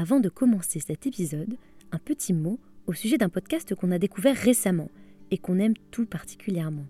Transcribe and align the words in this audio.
Avant 0.00 0.20
de 0.20 0.28
commencer 0.28 0.78
cet 0.78 1.08
épisode, 1.08 1.56
un 1.90 1.98
petit 1.98 2.32
mot 2.32 2.60
au 2.86 2.92
sujet 2.92 3.18
d'un 3.18 3.28
podcast 3.28 3.74
qu'on 3.74 3.90
a 3.90 3.98
découvert 3.98 4.36
récemment 4.36 4.92
et 5.32 5.38
qu'on 5.38 5.58
aime 5.58 5.74
tout 5.90 6.06
particulièrement. 6.06 6.86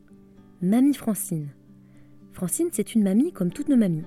Mamie 0.61 0.93
Francine. 0.93 1.49
Francine, 2.33 2.69
c'est 2.71 2.95
une 2.95 3.03
mamie 3.03 3.33
comme 3.33 3.51
toutes 3.51 3.71
nos 3.71 3.79
mamies. 3.79 4.05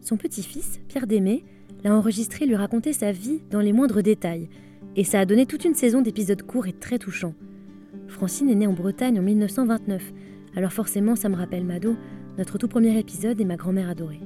Son 0.00 0.16
petit-fils, 0.16 0.80
Pierre 0.88 1.06
Démé, 1.06 1.44
l'a 1.84 1.94
enregistré 1.94 2.46
lui 2.46 2.56
raconter 2.56 2.94
sa 2.94 3.12
vie 3.12 3.42
dans 3.50 3.60
les 3.60 3.74
moindres 3.74 4.02
détails, 4.02 4.48
et 4.96 5.04
ça 5.04 5.20
a 5.20 5.26
donné 5.26 5.44
toute 5.44 5.66
une 5.66 5.74
saison 5.74 6.00
d'épisodes 6.00 6.42
courts 6.42 6.66
et 6.66 6.72
très 6.72 6.98
touchants. 6.98 7.34
Francine 8.08 8.48
est 8.48 8.54
née 8.54 8.66
en 8.66 8.72
Bretagne 8.72 9.18
en 9.18 9.22
1929, 9.22 10.14
alors 10.56 10.72
forcément 10.72 11.14
ça 11.14 11.28
me 11.28 11.36
rappelle 11.36 11.66
Mado, 11.66 11.94
notre 12.38 12.56
tout 12.56 12.68
premier 12.68 12.98
épisode 12.98 13.38
et 13.38 13.44
ma 13.44 13.56
grand-mère 13.56 13.90
adorée. 13.90 14.22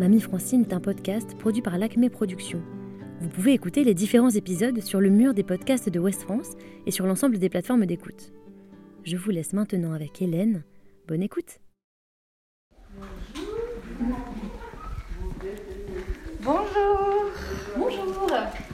Mamie 0.00 0.22
Francine 0.22 0.62
est 0.62 0.72
un 0.72 0.80
podcast 0.80 1.36
produit 1.36 1.60
par 1.60 1.76
l'Acme 1.76 2.08
Productions. 2.08 2.62
Vous 3.20 3.28
pouvez 3.28 3.52
écouter 3.52 3.82
les 3.82 3.94
différents 3.94 4.30
épisodes 4.30 4.80
sur 4.80 5.00
le 5.00 5.10
mur 5.10 5.34
des 5.34 5.42
podcasts 5.42 5.88
de 5.88 5.98
West 5.98 6.22
France 6.22 6.52
et 6.86 6.92
sur 6.92 7.04
l'ensemble 7.04 7.38
des 7.38 7.48
plateformes 7.48 7.84
d'écoute. 7.84 8.32
Je 9.02 9.16
vous 9.16 9.30
laisse 9.30 9.52
maintenant 9.52 9.92
avec 9.92 10.22
Hélène. 10.22 10.62
Bonne 11.08 11.22
écoute. 11.22 11.58
Bonjour. 16.40 17.32
Bonjour. 17.76 18.06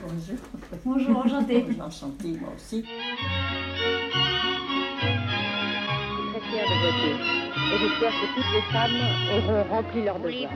Bonjour. 0.07 0.37
Bonjour, 0.85 1.17
enchantée. 1.17 1.65
Enchantée, 1.81 2.37
moi 2.39 2.53
aussi. 2.55 2.83
très 6.31 6.41
fière 6.41 6.65
de 6.65 6.75
voter. 6.85 7.13
Et 7.73 7.77
j'espère 7.79 8.11
que 8.11 8.27
toutes 8.35 8.51
les 8.53 8.61
femmes 8.71 8.99
auront 9.33 9.63
rempli 9.75 10.03
leur 10.03 10.19
devoir. 10.19 10.51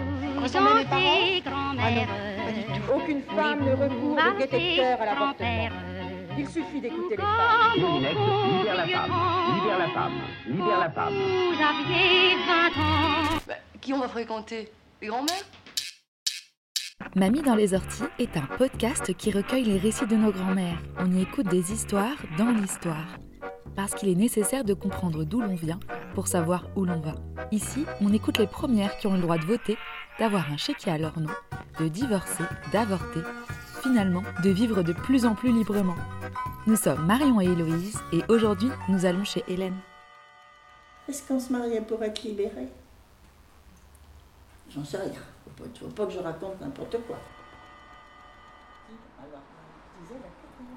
Mes 0.75 0.85
parents? 0.85 1.75
Ah 1.79 2.38
Aucune 2.93 3.21
femme 3.21 3.59
ne 3.65 3.71
recourt 3.71 4.15
de 4.15 4.37
détecteur 4.39 5.01
à 5.01 5.05
l'avortement. 5.05 5.69
Il 6.37 6.47
suffit 6.47 6.81
d'écouter 6.81 7.17
les 7.17 7.23
femmes. 7.23 7.75
Libère 7.75 8.75
la 8.75 8.87
femme, 8.87 9.11
libère 9.55 9.79
la 9.79 9.89
femme, 9.89 10.13
libère 10.47 10.79
la 10.79 10.89
femme. 10.89 11.13
Vous 11.13 11.61
aviez 11.61 12.35
20 12.47 12.81
ans. 12.81 13.39
Bah, 13.47 13.53
qui 13.81 13.93
on 13.93 13.99
va 13.99 14.07
fréquenter? 14.07 14.71
Les 15.01 15.07
grands-mères? 15.07 15.45
Mamie 17.15 17.41
dans 17.41 17.55
les 17.55 17.73
orties 17.73 18.03
est 18.17 18.35
un 18.37 18.45
podcast 18.57 19.13
qui 19.15 19.31
recueille 19.31 19.63
les 19.63 19.77
récits 19.77 20.07
de 20.07 20.15
nos 20.15 20.31
grands-mères. 20.31 20.79
On 20.97 21.11
y 21.11 21.21
écoute 21.21 21.47
des 21.47 21.71
histoires 21.71 22.17
dans 22.37 22.49
l'histoire. 22.51 23.17
Parce 23.75 23.93
qu'il 23.93 24.09
est 24.09 24.15
nécessaire 24.15 24.63
de 24.63 24.73
comprendre 24.73 25.23
d'où 25.23 25.41
l'on 25.41 25.55
vient 25.55 25.79
pour 26.13 26.27
savoir 26.27 26.65
où 26.75 26.85
l'on 26.85 26.99
va. 26.99 27.15
Ici, 27.51 27.85
on 28.01 28.11
écoute 28.13 28.37
les 28.37 28.47
premières 28.47 28.97
qui 28.97 29.07
ont 29.07 29.13
le 29.13 29.21
droit 29.21 29.37
de 29.37 29.45
voter, 29.45 29.77
d'avoir 30.19 30.51
un 30.51 30.57
chéquier 30.57 30.91
à 30.91 30.97
leur 30.97 31.19
nom, 31.19 31.31
de 31.79 31.87
divorcer, 31.87 32.43
d'avorter, 32.71 33.21
finalement 33.81 34.23
de 34.43 34.49
vivre 34.49 34.83
de 34.83 34.93
plus 34.93 35.25
en 35.25 35.33
plus 35.33 35.51
librement. 35.51 35.95
Nous 36.67 36.75
sommes 36.75 37.05
Marion 37.05 37.39
et 37.39 37.45
Héloïse 37.45 37.97
et 38.11 38.21
aujourd'hui 38.27 38.69
nous 38.89 39.05
allons 39.05 39.23
chez 39.23 39.43
Hélène. 39.47 39.77
Est-ce 41.07 41.27
qu'on 41.27 41.39
se 41.39 41.51
mariait 41.51 41.81
pour 41.81 42.03
être 42.03 42.21
libéré 42.23 42.67
J'en 44.69 44.83
sais 44.83 44.97
rien. 44.97 45.11
Faut 45.45 45.63
pas, 45.63 45.79
faut 45.79 45.87
pas 45.87 46.05
que 46.05 46.11
je 46.11 46.19
raconte 46.19 46.61
n'importe 46.61 46.97
quoi. 47.07 47.17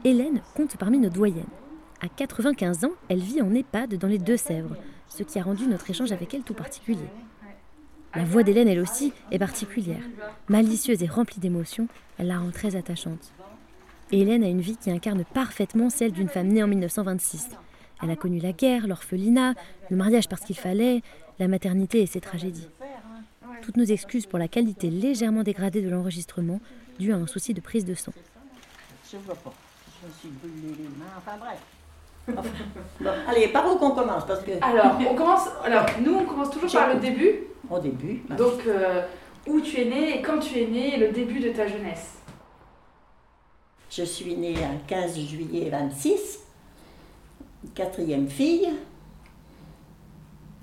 Hélène 0.05 0.41
compte 0.55 0.77
parmi 0.77 0.99
nos 0.99 1.11
doyennes. 1.11 1.45
À 2.01 2.09
95 2.09 2.85
ans, 2.85 2.93
elle 3.09 3.21
vit 3.21 3.43
en 3.43 3.55
EHPAD 3.55 3.95
dans 3.95 4.09
les 4.09 4.19
Deux-Sèvres, 4.19 4.77
ce 5.09 5.23
qui 5.23 5.39
a 5.39 5.43
rendu 5.43 5.67
notre 5.67 5.89
échange 5.91 6.11
avec 6.11 6.35
elle 6.35 6.43
tout 6.43 6.55
particulier. 6.55 7.09
La 8.15 8.25
voix 8.25 8.43
d'Hélène, 8.43 8.69
elle 8.69 8.81
aussi, 8.81 9.13
est 9.31 9.39
particulière. 9.39 10.03
Malicieuse 10.49 11.03
et 11.03 11.07
remplie 11.07 11.41
d'émotions, 11.41 11.89
elle 12.19 12.27
la 12.27 12.39
rend 12.39 12.51
très 12.51 12.77
attachante. 12.77 13.33
Hélène 14.11 14.45
a 14.45 14.49
une 14.49 14.61
vie 14.61 14.77
qui 14.77 14.91
incarne 14.91 15.25
parfaitement 15.25 15.89
celle 15.89 16.13
d'une 16.13 16.29
femme 16.29 16.49
née 16.49 16.63
en 16.63 16.69
1926. 16.69 17.49
Elle 18.03 18.11
a 18.11 18.17
connu 18.17 18.39
la 18.39 18.53
guerre, 18.53 18.87
l'orphelinat, 18.87 19.55
le 19.89 19.97
mariage 19.97 20.29
parce 20.29 20.43
qu'il 20.43 20.57
fallait, 20.57 21.01
la 21.39 21.49
maternité 21.49 22.03
et 22.03 22.07
ses 22.07 22.21
tragédies. 22.21 22.69
Toutes 23.63 23.79
nos 23.79 23.85
excuses 23.85 24.27
pour 24.27 24.39
la 24.39 24.49
qualité 24.49 24.91
légèrement 24.91 25.43
dégradée 25.43 25.81
de 25.81 25.89
l'enregistrement, 25.89 26.61
due 26.99 27.13
à 27.13 27.17
un 27.17 27.27
souci 27.27 27.55
de 27.55 27.61
prise 27.61 27.87
de 27.87 27.95
bref. 31.39 31.59
Enfin, 32.29 32.51
bon, 33.01 33.11
allez, 33.29 33.49
par 33.49 33.67
où 33.67 33.77
qu'on 33.79 33.91
commence 33.91 34.25
Parce 34.27 34.43
que 34.43 34.53
Alors, 34.61 34.97
on 35.11 35.15
commence. 35.15 35.49
Alors, 35.65 35.85
nous, 36.01 36.15
on 36.15 36.25
commence 36.25 36.51
toujours 36.51 36.73
par 36.73 36.95
le 36.95 37.01
début. 37.01 37.47
au 37.69 37.79
début, 37.79 38.23
bah, 38.29 38.37
Donc, 38.37 38.67
euh, 38.67 39.03
où 39.49 39.61
tu 39.61 39.81
es 39.81 39.85
né 39.87 40.19
et 40.19 40.23
quand 40.23 40.39
tu 40.39 40.59
es 40.61 40.67
né, 40.67 40.95
et 40.95 40.99
le 40.99 41.13
début 41.13 41.41
de 41.41 41.51
ta 41.51 41.67
jeunesse. 41.67 42.19
je 43.91 44.05
suis 44.05 44.37
née 44.37 44.55
un 44.63 44.77
15 44.87 45.19
juillet 45.19 45.69
26, 45.69 46.39
quatrième 47.75 48.29
fille. 48.29 48.69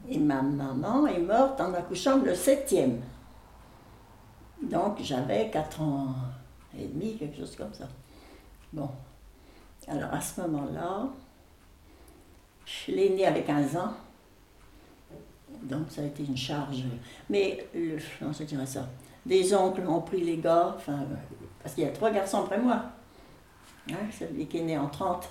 Et 0.10 0.18
ma 0.18 0.42
maman 0.42 1.06
est 1.08 1.20
morte 1.20 1.62
en 1.62 1.74
accouchant 1.74 2.18
le 2.18 2.34
septième. 2.34 3.02
Donc 4.64 4.98
j'avais 5.02 5.50
4 5.52 5.82
ans 5.82 6.08
et 6.78 6.86
demi, 6.86 7.16
quelque 7.18 7.38
chose 7.38 7.56
comme 7.56 7.74
ça. 7.74 7.88
Bon. 8.74 8.90
Alors 9.88 10.14
à 10.14 10.22
ce 10.22 10.42
moment-là, 10.42 11.08
je 12.70 12.92
l'ai 12.92 13.10
née 13.10 13.26
avec 13.26 13.48
15 13.48 13.78
ans. 13.78 13.94
Donc 15.64 15.88
ça 15.90 16.02
a 16.02 16.06
été 16.06 16.24
une 16.24 16.38
charge. 16.38 16.84
Mais, 17.30 17.68
le, 17.74 17.98
comment 18.20 18.32
je 18.32 18.44
dirais 18.44 18.66
ça? 18.66 18.88
Des 19.26 19.54
oncles 19.54 19.86
ont 19.88 20.02
pris 20.02 20.22
les 20.22 20.38
gars, 20.38 20.78
euh, 20.88 20.92
parce 21.62 21.76
qu'il 21.76 21.84
y 21.84 21.88
a 21.88 21.92
trois 21.92 22.12
garçons 22.12 22.40
après 22.40 22.58
moi. 22.58 22.84
Hein, 23.92 23.96
celui 24.18 24.46
qui 24.48 24.60
est 24.60 24.64
né 24.64 24.78
en 24.78 24.88
30. 24.88 25.30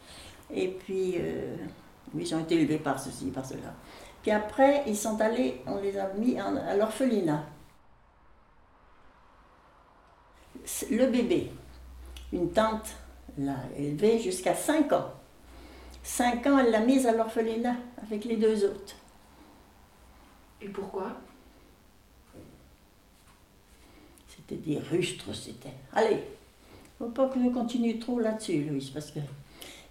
Et 0.50 0.68
puis, 0.68 1.14
euh, 1.18 1.56
ils 2.16 2.34
ont 2.34 2.40
été 2.40 2.56
élevés 2.56 2.78
par 2.78 2.98
ceci, 2.98 3.26
par 3.26 3.44
cela. 3.44 3.74
Puis 4.22 4.30
après, 4.30 4.82
ils 4.86 4.96
sont 4.96 5.20
allés, 5.20 5.62
on 5.66 5.76
les 5.76 5.96
a 5.98 6.12
mis 6.14 6.38
à 6.38 6.74
l'orphelinat. 6.76 7.44
Le 10.90 11.06
bébé, 11.06 11.52
une 12.32 12.50
tante 12.50 12.88
l'a 13.38 13.56
élevé 13.76 14.18
jusqu'à 14.18 14.54
5 14.54 14.92
ans. 14.92 15.17
5 16.08 16.46
ans, 16.46 16.58
elle 16.58 16.70
l'a 16.70 16.80
mise 16.80 17.06
à 17.06 17.12
l'orphelinat 17.12 17.76
avec 18.02 18.24
les 18.24 18.36
deux 18.36 18.64
autres. 18.64 18.96
Et 20.62 20.68
pourquoi? 20.68 21.12
C'était 24.28 24.56
des 24.56 24.78
rustres, 24.78 25.34
c'était. 25.34 25.74
Allez, 25.92 26.24
faut 26.98 27.10
pas 27.10 27.28
que 27.28 27.38
je 27.38 27.50
continue 27.50 27.98
trop 27.98 28.18
là-dessus, 28.18 28.64
Louise, 28.64 28.88
parce 28.90 29.10
que. 29.10 29.20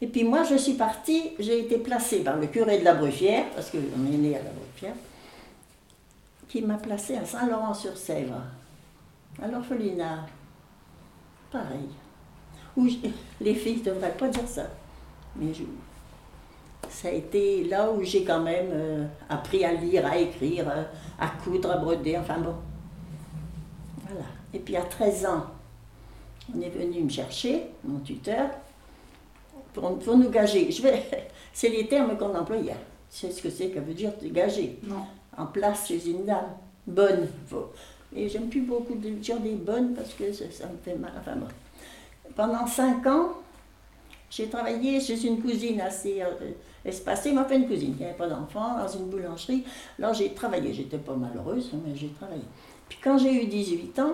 Et 0.01 0.07
puis 0.07 0.23
moi, 0.23 0.43
je 0.43 0.55
suis 0.55 0.73
partie, 0.73 1.33
j'ai 1.37 1.59
été 1.59 1.77
placée 1.77 2.23
par 2.23 2.37
le 2.37 2.47
curé 2.47 2.79
de 2.79 2.83
la 2.83 2.95
Bruffière, 2.95 3.49
parce 3.51 3.69
qu'on 3.69 3.77
est 3.77 4.17
né 4.17 4.35
à 4.35 4.43
la 4.43 4.49
Bruffière, 4.49 4.95
qui 6.49 6.61
m'a 6.63 6.77
placée 6.77 7.15
à 7.15 7.25
Saint-Laurent-sur-Sèvre, 7.25 8.41
à 9.41 9.47
l'orphelinat. 9.47 10.25
Pareil. 11.51 11.89
Où 12.75 12.87
je- 12.89 12.97
les 13.39 13.53
filles 13.55 13.77
ne 13.79 13.83
devraient 13.85 14.17
pas 14.17 14.27
dire 14.29 14.47
ça, 14.47 14.67
mais 15.35 15.53
je- 15.53 15.63
ça 16.89 17.09
a 17.09 17.11
été 17.11 17.63
là 17.65 17.91
où 17.91 18.03
j'ai 18.03 18.23
quand 18.23 18.39
même 18.41 18.69
euh, 18.71 19.05
appris 19.29 19.63
à 19.65 19.73
lire, 19.73 20.05
à 20.05 20.17
écrire, 20.17 20.69
euh, 20.69 20.83
à 21.19 21.27
coudre, 21.43 21.71
à 21.71 21.77
broder, 21.77 22.17
enfin 22.17 22.39
bon. 22.39 22.55
Voilà. 24.07 24.25
Et 24.53 24.59
puis 24.59 24.75
à 24.75 24.81
13 24.81 25.25
ans, 25.25 25.45
on 26.55 26.61
est 26.61 26.69
venu 26.69 27.03
me 27.03 27.09
chercher, 27.09 27.63
mon 27.83 27.99
tuteur, 27.99 28.49
pour, 29.73 29.97
pour 29.99 30.17
nous 30.17 30.29
gager. 30.29 30.71
Je 30.71 30.81
vais, 30.81 31.03
c'est 31.53 31.69
les 31.69 31.87
termes 31.87 32.17
qu'on 32.17 32.33
employait. 32.35 32.75
C'est 33.09 33.31
ce 33.31 33.41
que 33.41 33.49
c'est 33.49 33.69
que 33.69 33.79
veut 33.79 33.93
dire 33.93 34.17
te 34.17 34.25
gager. 34.25 34.79
Non. 34.83 35.05
En 35.37 35.45
place 35.47 35.87
chez 35.87 36.07
une 36.09 36.25
dame. 36.25 36.55
Bonne. 36.85 37.27
Faut- 37.47 37.71
Et 38.15 38.27
j'aime 38.29 38.49
plus 38.49 38.61
beaucoup 38.61 38.95
de 38.95 39.09
dire 39.09 39.39
des 39.39 39.53
bonnes 39.55 39.93
parce 39.93 40.13
que 40.13 40.31
ça, 40.33 40.45
ça 40.51 40.65
me 40.67 40.77
fait 40.83 40.95
mal. 40.97 41.11
Enfin 41.19 41.35
bon. 41.35 41.47
Pendant 42.35 42.65
5 42.67 43.05
ans, 43.07 43.29
j'ai 44.29 44.47
travaillé 44.49 44.99
chez 44.99 45.25
une 45.25 45.41
cousine 45.41 45.79
assez 45.81 46.21
euh, 46.21 46.31
espacée, 46.87 47.37
enfin 47.37 47.55
une 47.55 47.67
cousine 47.67 47.95
qui 47.95 48.03
n'avait 48.03 48.15
pas 48.15 48.27
d'enfant, 48.27 48.77
dans 48.77 48.87
une 48.87 49.05
boulangerie. 49.05 49.63
Alors 49.99 50.13
j'ai 50.13 50.33
travaillé, 50.33 50.73
j'étais 50.73 50.97
pas 50.97 51.15
malheureuse, 51.15 51.71
mais 51.85 51.95
j'ai 51.95 52.09
travaillé. 52.09 52.43
Puis 52.87 52.99
quand 53.03 53.17
j'ai 53.17 53.43
eu 53.43 53.47
18 53.47 53.99
ans, 53.99 54.13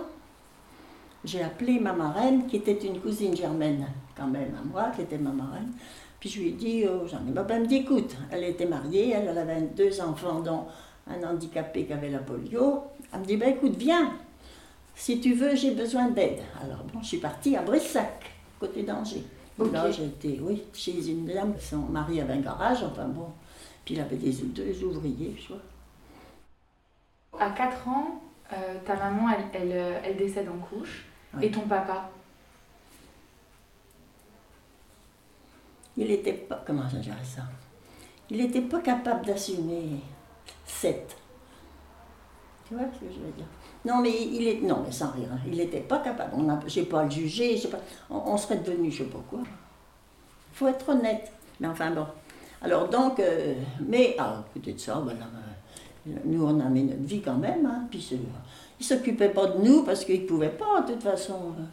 j'ai 1.24 1.42
appelé 1.42 1.80
ma 1.80 1.94
marraine, 1.94 2.48
qui 2.48 2.58
était 2.58 2.74
une 2.74 3.00
cousine 3.00 3.36
germaine 3.36 3.88
quand 4.16 4.28
même 4.28 4.54
à 4.60 4.64
moi, 4.66 4.92
qui 4.96 5.02
était 5.02 5.18
ma 5.18 5.31
marraine. 5.31 5.72
Puis 6.20 6.30
je 6.30 6.40
lui 6.40 6.50
ai 6.50 6.52
dit, 6.52 6.84
oh, 6.88 7.08
j'en 7.08 7.25
ai 7.28 7.31
marre. 7.31 7.46
Elle 7.50 7.62
me 7.64 7.68
dit, 7.68 7.78
écoute, 7.78 8.16
elle 8.31 8.44
était 8.44 8.66
mariée, 8.66 9.12
elle, 9.12 9.28
elle 9.30 9.38
avait 9.38 9.62
deux 9.62 10.02
enfants, 10.02 10.40
dont 10.40 10.66
un 11.08 11.22
handicapé 11.24 11.86
qui 11.86 11.94
avait 11.94 12.10
la 12.10 12.20
polio. 12.20 12.81
Elle 13.14 13.20
me 13.20 13.25
dit, 13.25 13.38
ben 13.38 13.50
écoute, 13.50 13.75
viens, 13.78 14.14
si 14.96 15.20
tu 15.20 15.34
veux, 15.34 15.56
j'ai 15.56 15.72
besoin 15.72 16.10
d'aide. 16.10 16.40
Alors 16.62 16.84
bon, 16.94 17.02
je 17.02 17.08
suis 17.08 17.18
partie 17.18 17.56
à 17.56 17.62
Brissac, 17.62 18.31
côté 18.60 18.84
d'Angers. 18.84 19.24
Là, 19.59 19.91
j'étais, 19.91 20.39
oui, 20.41 20.63
chez 20.73 21.09
une 21.09 21.27
dame, 21.27 21.53
son 21.59 21.77
mari 21.77 22.19
avait 22.19 22.33
un 22.33 22.41
garage, 22.41 22.83
enfin 22.83 23.05
bon. 23.05 23.27
Puis 23.85 23.95
il 23.95 24.01
avait 24.01 24.15
des, 24.15 24.31
deux 24.31 24.83
ouvriers, 24.83 25.35
je 25.38 25.50
vois. 25.50 25.61
À 27.39 27.51
4 27.51 27.88
ans, 27.88 28.21
euh, 28.51 28.79
ta 28.85 28.95
maman, 28.95 29.29
elle, 29.29 29.61
elle, 29.61 29.71
euh, 29.71 30.00
elle, 30.03 30.17
décède 30.17 30.47
en 30.50 30.57
couche. 30.57 31.05
Et 31.41 31.51
ton 31.51 31.61
papa? 31.61 32.09
Il 35.97 36.07
n'était 36.07 36.33
pas, 36.33 36.63
comment 36.65 36.88
je 36.89 36.97
dirais 36.97 37.23
ça? 37.23 37.44
Il 38.29 38.38
n'était 38.38 38.61
pas 38.61 38.79
capable 38.79 39.25
d'assumer 39.25 40.00
7. 40.65 41.15
Tu 42.67 42.75
vois 42.75 42.85
ce 42.94 43.00
que 43.00 43.13
je 43.13 43.19
veux 43.19 43.31
dire? 43.31 43.45
Non, 43.85 44.00
mais 44.01 44.12
il 44.12 44.47
est, 44.47 44.62
non, 44.62 44.81
mais 44.85 44.91
sans 44.91 45.12
rire, 45.12 45.27
hein. 45.33 45.39
il 45.45 45.57
n'était 45.57 45.81
pas 45.81 46.00
capable. 46.00 46.31
On 46.38 46.47
a, 46.50 46.59
j'ai 46.68 46.83
pas 46.83 47.01
à 47.01 47.03
le 47.03 47.12
juger, 47.12 47.59
pas, 47.69 47.80
on, 48.09 48.33
on 48.33 48.38
serait 48.38 48.57
devenu, 48.57 48.89
je 48.91 49.00
sais 49.00 49.09
pas 49.09 49.21
quoi. 49.30 49.39
Il 49.41 50.56
faut 50.57 50.68
être 50.68 50.88
honnête. 50.89 51.31
Mais 51.59 51.68
enfin 51.68 51.91
bon. 51.91 52.06
Alors 52.62 52.88
donc, 52.88 53.19
euh, 53.19 53.56
mais 53.85 54.15
à 54.18 54.44
côté 54.53 54.74
de 54.74 54.80
ça, 54.80 55.01
ben 55.06 55.13
là, 55.19 55.25
euh, 56.07 56.12
nous 56.25 56.45
on 56.45 56.59
a 56.62 56.69
mis 56.69 56.83
notre 56.83 57.03
vie 57.03 57.21
quand 57.21 57.35
même. 57.35 57.65
Hein, 57.65 57.88
puis 57.91 58.09
il 58.80 58.85
s'occupait 58.85 59.30
pas 59.30 59.47
de 59.47 59.57
nous 59.62 59.83
parce 59.83 60.06
qu'il 60.06 60.25
pouvait 60.25 60.50
pas, 60.50 60.81
de 60.81 60.94
toute 60.94 61.03
façon. 61.03 61.53
euh, 61.59 61.63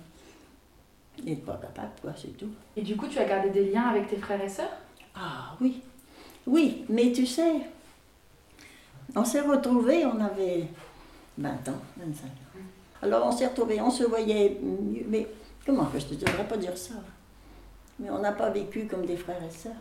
Il 1.19 1.27
n'est 1.27 1.37
pas 1.37 1.59
capable, 1.63 1.93
quoi, 2.03 2.13
c'est 2.17 2.37
tout. 2.37 2.51
Et 2.77 2.83
du 2.83 2.97
coup, 2.97 3.07
tu 3.07 3.19
as 3.19 3.25
gardé 3.25 3.51
des 3.51 3.71
liens 3.71 3.89
avec 3.89 4.09
tes 4.09 4.17
frères 4.17 4.43
et 4.43 4.49
sœurs? 4.49 4.77
Ah 5.15 5.55
oui, 5.61 5.81
oui, 6.47 6.85
mais 6.89 7.13
tu 7.13 7.27
sais, 7.27 7.53
on 9.15 9.25
s'est 9.25 9.43
retrouvés, 9.43 10.05
on 10.07 10.21
avait 10.21 10.67
20 11.39 11.51
ans, 11.69 11.81
25 11.97 12.27
ans. 12.27 12.31
Alors 13.03 13.27
on 13.27 13.33
s'est 13.33 13.47
retrouvés, 13.47 13.81
on 13.81 13.91
se 13.91 14.05
voyait 14.05 14.59
mieux, 14.63 15.05
mais 15.09 15.27
comment 15.65 15.87
que 15.87 15.99
je 15.99 16.07
ne 16.07 16.15
devrais 16.15 16.47
pas 16.47 16.57
dire 16.57 16.77
ça? 16.77 16.95
Mais 17.99 18.11
on 18.11 18.19
n'a 18.19 18.33
pas 18.33 18.51
vécu 18.51 18.87
comme 18.87 19.07
des 19.07 19.17
frères 19.17 19.43
et 19.43 19.51
sœurs. 19.51 19.73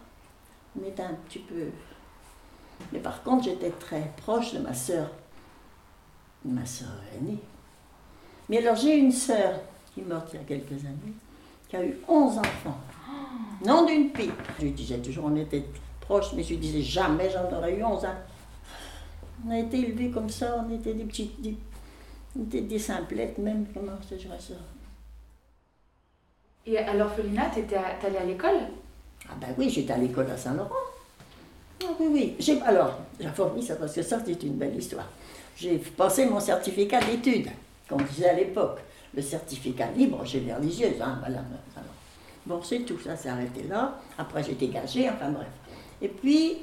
On 0.79 0.87
était 0.87 1.03
un 1.03 1.13
petit 1.27 1.39
peu... 1.39 1.67
Mais 2.93 2.99
par 2.99 3.23
contre, 3.23 3.43
j'étais 3.43 3.71
très 3.71 4.11
proche 4.17 4.53
de 4.53 4.59
ma 4.59 4.73
sœur, 4.73 5.09
ma 6.45 6.65
sœur 6.65 6.89
aînée. 7.15 7.39
Mais 8.47 8.59
alors 8.59 8.75
j'ai 8.75 8.97
une 8.97 9.11
sœur 9.11 9.59
qui 9.93 10.01
est 10.01 10.03
morte 10.03 10.29
il 10.33 10.39
y 10.39 10.43
a 10.43 10.45
quelques 10.45 10.85
années, 10.85 11.13
qui 11.67 11.75
a 11.75 11.83
eu 11.83 11.97
11 12.07 12.37
enfants. 12.37 12.77
Non 13.65 13.85
d'une 13.85 14.11
pipe. 14.11 14.41
Je 14.59 14.65
lui 14.65 14.71
disais 14.71 14.99
toujours, 14.99 15.25
on 15.25 15.35
était 15.35 15.65
proches, 15.99 16.33
mais 16.33 16.43
je 16.43 16.49
lui 16.49 16.57
disais 16.57 16.81
jamais 16.81 17.29
j'en 17.29 17.51
aurais 17.57 17.75
eu 17.75 17.83
11 17.83 18.05
ans. 18.05 18.15
On 19.45 19.51
a 19.51 19.59
été 19.59 19.79
élevés 19.79 20.09
comme 20.09 20.29
ça, 20.29 20.65
on 20.65 20.73
était 20.75 20.93
des 20.93 21.05
petites, 21.05 21.41
des, 21.41 21.55
on 22.37 22.43
était 22.43 22.61
des 22.61 22.79
simplettes 22.79 23.37
même, 23.37 23.65
comment 23.73 23.93
je 24.09 24.15
dirais 24.15 24.37
ça. 24.39 24.53
Et 26.65 26.77
à 26.77 26.93
l'orphelinat, 26.93 27.49
t'étais 27.49 27.77
t'allais 28.01 28.17
à 28.17 28.25
l'école? 28.25 28.59
Ah 29.27 29.33
ben 29.39 29.49
oui, 29.57 29.69
j'étais 29.69 29.93
à 29.93 29.97
l'école 29.97 30.29
à 30.29 30.37
Saint-Laurent. 30.37 30.69
Ah 31.83 31.87
oui, 31.99 32.07
oui. 32.11 32.35
J'ai, 32.39 32.61
alors, 32.61 32.99
fourni 33.33 33.63
ça 33.63 33.75
parce 33.75 33.93
que 33.93 34.01
ça, 34.01 34.19
c'est 34.25 34.43
une 34.43 34.55
belle 34.55 34.75
histoire. 34.75 35.07
J'ai 35.55 35.77
passé 35.77 36.25
mon 36.25 36.39
certificat 36.39 36.99
d'études, 37.01 37.49
comme 37.87 38.01
on 38.01 38.05
disait 38.05 38.29
à 38.29 38.33
l'époque. 38.33 38.79
Le 39.13 39.21
certificat 39.21 39.87
libre 39.95 40.23
chez 40.25 40.41
les 40.41 40.53
religieuses, 40.53 41.01
hein, 41.01 41.17
voilà. 41.19 41.41
Bon, 42.45 42.61
c'est 42.61 42.79
tout, 42.79 42.99
ça 42.99 43.15
s'est 43.15 43.29
arrêté 43.29 43.63
là. 43.63 43.99
Après, 44.17 44.43
j'ai 44.43 44.51
été 44.51 44.67
gagée, 44.67 45.09
enfin 45.09 45.31
bref. 45.31 45.47
Et 46.01 46.07
puis, 46.07 46.57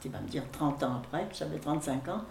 tu 0.00 0.08
vas 0.08 0.20
me 0.20 0.28
dire 0.28 0.42
30 0.52 0.82
ans 0.82 0.96
après, 1.04 1.26
j'avais 1.36 1.58
35 1.58 2.08
ans, 2.08 2.22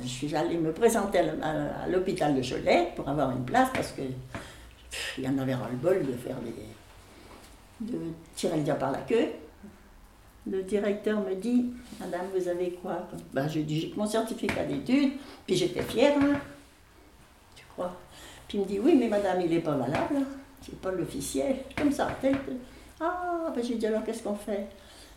je 0.00 0.06
suis 0.06 0.34
allée 0.34 0.58
me 0.58 0.72
présenter 0.72 1.18
à 1.20 1.86
l'hôpital 1.88 2.34
de 2.34 2.42
Cholet 2.42 2.92
pour 2.96 3.08
avoir 3.08 3.30
une 3.30 3.44
place 3.44 3.68
parce 3.74 3.92
que 3.92 4.02
il 5.18 5.24
y 5.24 5.28
en 5.28 5.38
avait 5.38 5.54
ras-le-bol 5.54 6.06
de 6.06 6.12
faire 6.12 6.36
des, 6.40 6.54
de 7.92 7.98
tirer 8.34 8.56
le 8.58 8.62
diable 8.62 8.78
par 8.80 8.92
la 8.92 8.98
queue. 8.98 9.28
Le 10.46 10.62
directeur 10.62 11.20
me 11.20 11.34
dit, 11.34 11.72
Madame, 11.98 12.26
vous 12.34 12.46
avez 12.48 12.72
quoi 12.72 13.08
ben, 13.32 13.48
J'ai 13.48 13.62
dit, 13.62 13.80
j'ai 13.80 13.92
mon 13.96 14.06
certificat 14.06 14.64
d'études, 14.64 15.12
puis 15.46 15.56
j'étais 15.56 15.82
fière, 15.82 16.16
hein. 16.20 16.38
tu 17.56 17.64
crois? 17.72 17.92
Puis 18.46 18.58
il 18.58 18.60
me 18.60 18.66
dit, 18.66 18.78
oui, 18.78 18.94
mais 18.98 19.08
Madame, 19.08 19.40
il 19.40 19.50
n'est 19.50 19.60
pas 19.60 19.74
valable, 19.74 20.16
hein. 20.18 20.24
c'est 20.60 20.78
pas 20.80 20.90
l'officiel, 20.92 21.56
comme 21.76 21.90
ça. 21.90 22.08
que- 22.20 22.28
Ah, 23.00 23.50
ben, 23.54 23.64
j'ai 23.64 23.76
dit, 23.76 23.86
alors 23.86 24.04
qu'est-ce 24.04 24.22
qu'on 24.22 24.34
fait? 24.34 24.66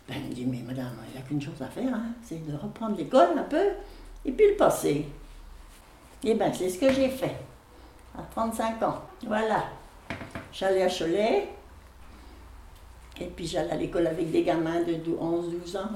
Ben, 0.08 0.16
Il 0.22 0.28
me 0.28 0.34
dit, 0.34 0.46
mais 0.46 0.62
Madame, 0.66 0.92
il 1.08 1.12
n'y 1.12 1.18
a 1.18 1.26
qu'une 1.26 1.40
chose 1.40 1.60
à 1.60 1.66
faire, 1.66 1.94
hein, 1.94 2.06
c'est 2.22 2.46
de 2.46 2.56
reprendre 2.56 2.96
l'école 2.96 3.38
un 3.38 3.42
peu, 3.42 3.68
et 4.24 4.32
puis 4.32 4.48
le 4.50 4.56
passer. 4.56 5.06
Et 6.24 6.34
bien, 6.34 6.52
c'est 6.52 6.68
ce 6.68 6.78
que 6.78 6.92
j'ai 6.92 7.10
fait, 7.10 7.36
à 8.16 8.22
35 8.30 8.82
ans. 8.82 9.02
Voilà. 9.26 9.64
J'allais 10.52 10.82
à 10.82 10.88
Cholet, 10.88 11.48
et 13.20 13.26
puis 13.26 13.46
j'allais 13.46 13.72
à 13.72 13.76
l'école 13.76 14.06
avec 14.06 14.30
des 14.30 14.42
gamins 14.42 14.80
de 14.80 14.94
11-12 14.94 15.76
ans. 15.76 15.90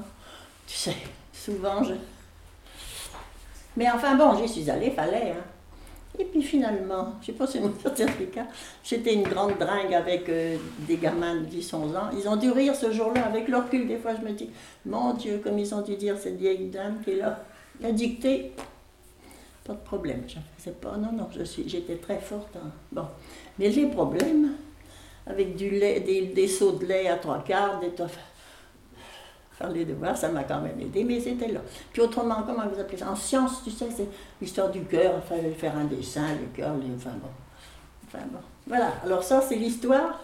Tu 0.67 0.76
sais, 0.76 0.97
souvent 1.32 1.82
je. 1.82 1.94
Mais 3.76 3.91
enfin 3.91 4.17
bon, 4.17 4.37
j'y 4.37 4.49
suis 4.49 4.70
allée, 4.70 4.91
fallait. 4.91 5.32
Hein. 5.32 5.44
Et 6.19 6.25
puis 6.25 6.43
finalement, 6.43 7.14
j'ai 7.23 7.32
passé 7.32 7.59
mon 7.61 7.73
certificat. 7.81 8.47
J'étais 8.85 9.14
une 9.14 9.23
grande 9.23 9.56
dringue 9.59 9.94
avec 9.94 10.29
euh, 10.29 10.56
des 10.87 10.97
gamins 10.97 11.37
de 11.37 11.47
10-11 11.47 11.75
ans. 11.97 12.11
Ils 12.17 12.29
ont 12.29 12.37
dû 12.37 12.50
rire 12.50 12.75
ce 12.75 12.93
jour-là. 12.93 13.25
Avec 13.25 13.49
leur 13.49 13.64
recul, 13.64 13.88
des 13.88 13.97
fois, 13.97 14.12
je 14.14 14.20
me 14.26 14.32
dis, 14.32 14.50
mon 14.85 15.14
Dieu, 15.14 15.41
comme 15.43 15.59
ils 15.59 15.75
ont 15.75 15.81
dû 15.81 15.97
dire 15.97 16.19
cette 16.19 16.37
vieille 16.37 16.67
dame 16.67 17.00
qui 17.03 17.12
est 17.12 17.17
là. 17.17 17.43
La 17.81 17.93
dictée, 17.93 18.53
pas 19.64 19.73
de 19.73 19.79
problème. 19.79 20.23
Je 20.29 20.37
faisais 20.59 20.76
pas, 20.76 20.97
non, 20.99 21.12
non, 21.12 21.29
je 21.37 21.44
suis, 21.44 21.67
j'étais 21.69 21.97
très 21.97 22.19
forte. 22.19 22.56
hein. 22.56 22.70
Bon. 22.93 23.06
Mais 23.58 23.70
les 23.70 23.87
problèmes, 23.87 24.53
avec 25.26 25.56
du 25.56 25.70
lait, 25.70 26.00
des, 26.00 26.26
des 26.26 26.49
seaux 26.49 26.73
de 26.73 26.85
lait 26.85 27.08
à 27.08 27.17
trois 27.17 27.43
quarts, 27.43 27.81
des 27.81 27.91
toffes. 27.91 28.19
Faire 29.59 29.71
les 29.71 29.85
devoirs, 29.85 30.17
ça 30.17 30.29
m'a 30.29 30.45
quand 30.45 30.61
même 30.61 30.81
aidé, 30.81 31.05
mais 31.05 31.21
c'était 31.21 31.49
là. 31.49 31.61
Puis 31.93 32.01
autrement, 32.01 32.43
comment 32.47 32.67
vous 32.67 32.81
appelez 32.81 32.97
ça? 32.97 33.11
En 33.11 33.17
sciences, 33.17 33.63
tu 33.63 33.71
sais, 33.71 33.89
c'est 33.95 34.09
l'histoire 34.41 34.71
du 34.71 34.83
cœur, 34.85 35.15
il 35.17 35.29
fallait 35.29 35.51
faire 35.51 35.77
un 35.77 35.85
dessin, 35.85 36.29
le 36.41 36.47
cœur, 36.57 36.75
les... 36.77 36.95
enfin 36.95 37.17
bon. 37.21 37.29
Enfin 38.07 38.25
bon. 38.31 38.41
Voilà, 38.67 38.93
alors 39.05 39.23
ça, 39.23 39.41
c'est 39.41 39.57
l'histoire 39.57 40.21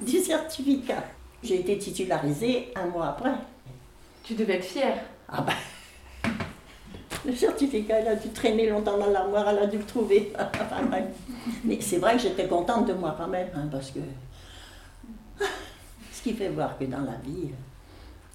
du 0.00 0.18
certificat. 0.18 1.02
J'ai 1.42 1.60
été 1.60 1.78
titularisée 1.78 2.72
un 2.76 2.86
mois 2.86 3.08
après. 3.08 3.32
Tu 4.22 4.34
devais 4.34 4.56
être 4.56 4.64
fière. 4.64 4.98
Ah 5.28 5.42
ben, 5.42 6.30
le 7.26 7.34
certificat, 7.34 8.00
elle 8.00 8.08
a 8.08 8.14
dû 8.16 8.28
traîner 8.30 8.68
longtemps 8.68 8.98
dans 8.98 9.10
l'armoire, 9.10 9.48
elle 9.48 9.58
a 9.58 9.66
dû 9.66 9.78
le 9.78 9.84
trouver. 9.84 10.32
Mais 11.64 11.80
c'est 11.80 11.98
vrai 11.98 12.14
que 12.14 12.22
j'étais 12.22 12.46
contente 12.46 12.86
de 12.86 12.92
moi 12.92 13.14
quand 13.18 13.28
même, 13.28 13.48
hein, 13.54 13.68
parce 13.70 13.90
que 13.90 14.00
ce 16.12 16.22
qui 16.22 16.34
fait 16.34 16.48
voir 16.48 16.78
que 16.78 16.84
dans 16.84 17.00
la 17.00 17.16
vie, 17.24 17.50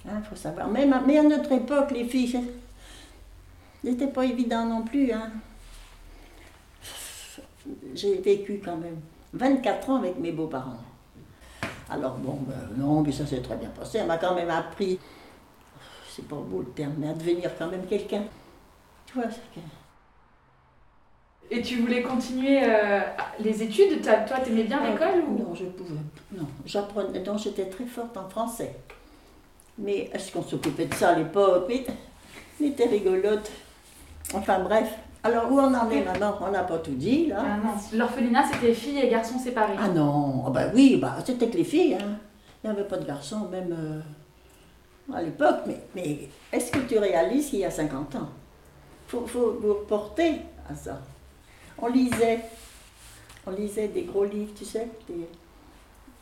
il 0.06 0.24
faut 0.28 0.36
savoir. 0.36 0.68
Même 0.68 0.92
à, 0.92 1.00
mais 1.00 1.18
à 1.18 1.22
notre 1.22 1.52
époque, 1.52 1.90
les 1.90 2.04
filles, 2.04 2.40
c'était 3.84 4.06
pas 4.08 4.24
évident 4.24 4.66
non 4.66 4.82
plus. 4.82 5.12
Hein. 5.12 5.30
J'ai 7.94 8.16
vécu 8.18 8.60
quand 8.64 8.76
même 8.76 8.98
24 9.32 9.90
ans 9.90 9.96
avec 9.96 10.18
mes 10.18 10.32
beaux-parents. 10.32 10.78
Alors 11.88 12.16
bon, 12.16 12.38
ben, 12.46 12.54
non, 12.76 13.02
mais 13.02 13.12
ça 13.12 13.26
s'est 13.26 13.40
très 13.40 13.56
bien 13.56 13.70
passé. 13.70 13.98
Elle 13.98 14.06
m'a 14.06 14.18
quand 14.18 14.34
même 14.34 14.50
appris 14.50 14.98
c'est 16.14 16.28
pas 16.28 16.36
beau 16.36 16.60
le 16.60 16.70
terme, 16.70 16.94
mais 16.98 17.08
à 17.08 17.12
devenir 17.12 17.50
quand 17.58 17.68
même 17.68 17.84
quelqu'un. 17.86 18.22
Tu 19.06 19.14
vois, 19.14 19.24
Et 21.50 21.60
tu 21.60 21.80
voulais 21.80 22.02
continuer 22.02 22.60
euh, 22.62 23.00
les 23.40 23.62
études? 23.62 24.00
Toi, 24.02 24.38
t'aimais 24.44 24.64
bien 24.64 24.80
l'école 24.88 25.24
ou? 25.28 25.38
Non, 25.38 25.54
je 25.54 25.64
pouvais. 25.64 25.94
Non, 26.32 26.46
j'apprenais. 26.64 27.18
Donc 27.20 27.38
j'étais 27.38 27.66
très 27.66 27.86
forte 27.86 28.16
en 28.16 28.28
français. 28.28 28.76
Mais 29.78 30.10
est-ce 30.12 30.32
qu'on 30.32 30.42
s'occupait 30.42 30.86
de 30.86 30.94
ça 30.94 31.10
à 31.10 31.14
l'époque? 31.18 31.66
Mais 32.60 32.66
était 32.68 32.86
rigolote. 32.86 33.50
Enfin 34.32 34.60
bref. 34.60 34.88
Alors 35.22 35.50
où 35.50 35.58
on 35.58 35.74
en 35.74 35.90
est 35.90 36.02
maintenant? 36.04 36.38
On 36.40 36.50
n'a 36.50 36.62
pas 36.64 36.78
tout 36.78 36.92
dit 36.94 37.26
là. 37.26 37.38
Ah 37.44 37.56
non, 37.56 37.72
l'orphelinat, 37.98 38.44
c'était 38.52 38.74
filles 38.74 38.98
et 39.00 39.08
garçons 39.08 39.38
séparés. 39.38 39.74
Ah 39.78 39.88
non, 39.88 40.44
ah 40.46 40.50
bah 40.50 40.66
oui, 40.74 40.96
bah, 41.00 41.16
c'était 41.24 41.48
que 41.48 41.56
les 41.56 41.64
filles. 41.64 41.94
Hein. 41.94 42.18
Il 42.62 42.70
n'y 42.70 42.76
avait 42.76 42.86
pas 42.86 42.96
de 42.98 43.04
garçons, 43.06 43.48
même 43.50 43.74
euh, 43.76 45.14
à 45.14 45.22
l'époque. 45.22 45.60
Mais, 45.66 45.80
mais 45.94 46.28
est-ce 46.52 46.70
que 46.70 46.78
tu 46.80 46.98
réalises 46.98 47.50
qu'il 47.50 47.60
y 47.60 47.64
a 47.64 47.70
50 47.70 48.14
ans? 48.16 48.28
Il 49.06 49.10
faut, 49.10 49.26
faut 49.26 49.58
vous 49.60 49.74
reporter 49.74 50.40
à 50.70 50.74
ça. 50.74 51.00
On 51.78 51.88
lisait, 51.88 52.40
on 53.46 53.50
lisait 53.50 53.88
des 53.88 54.02
gros 54.02 54.24
livres, 54.24 54.52
tu 54.56 54.64
sais. 54.64 54.88
des- 55.08 55.26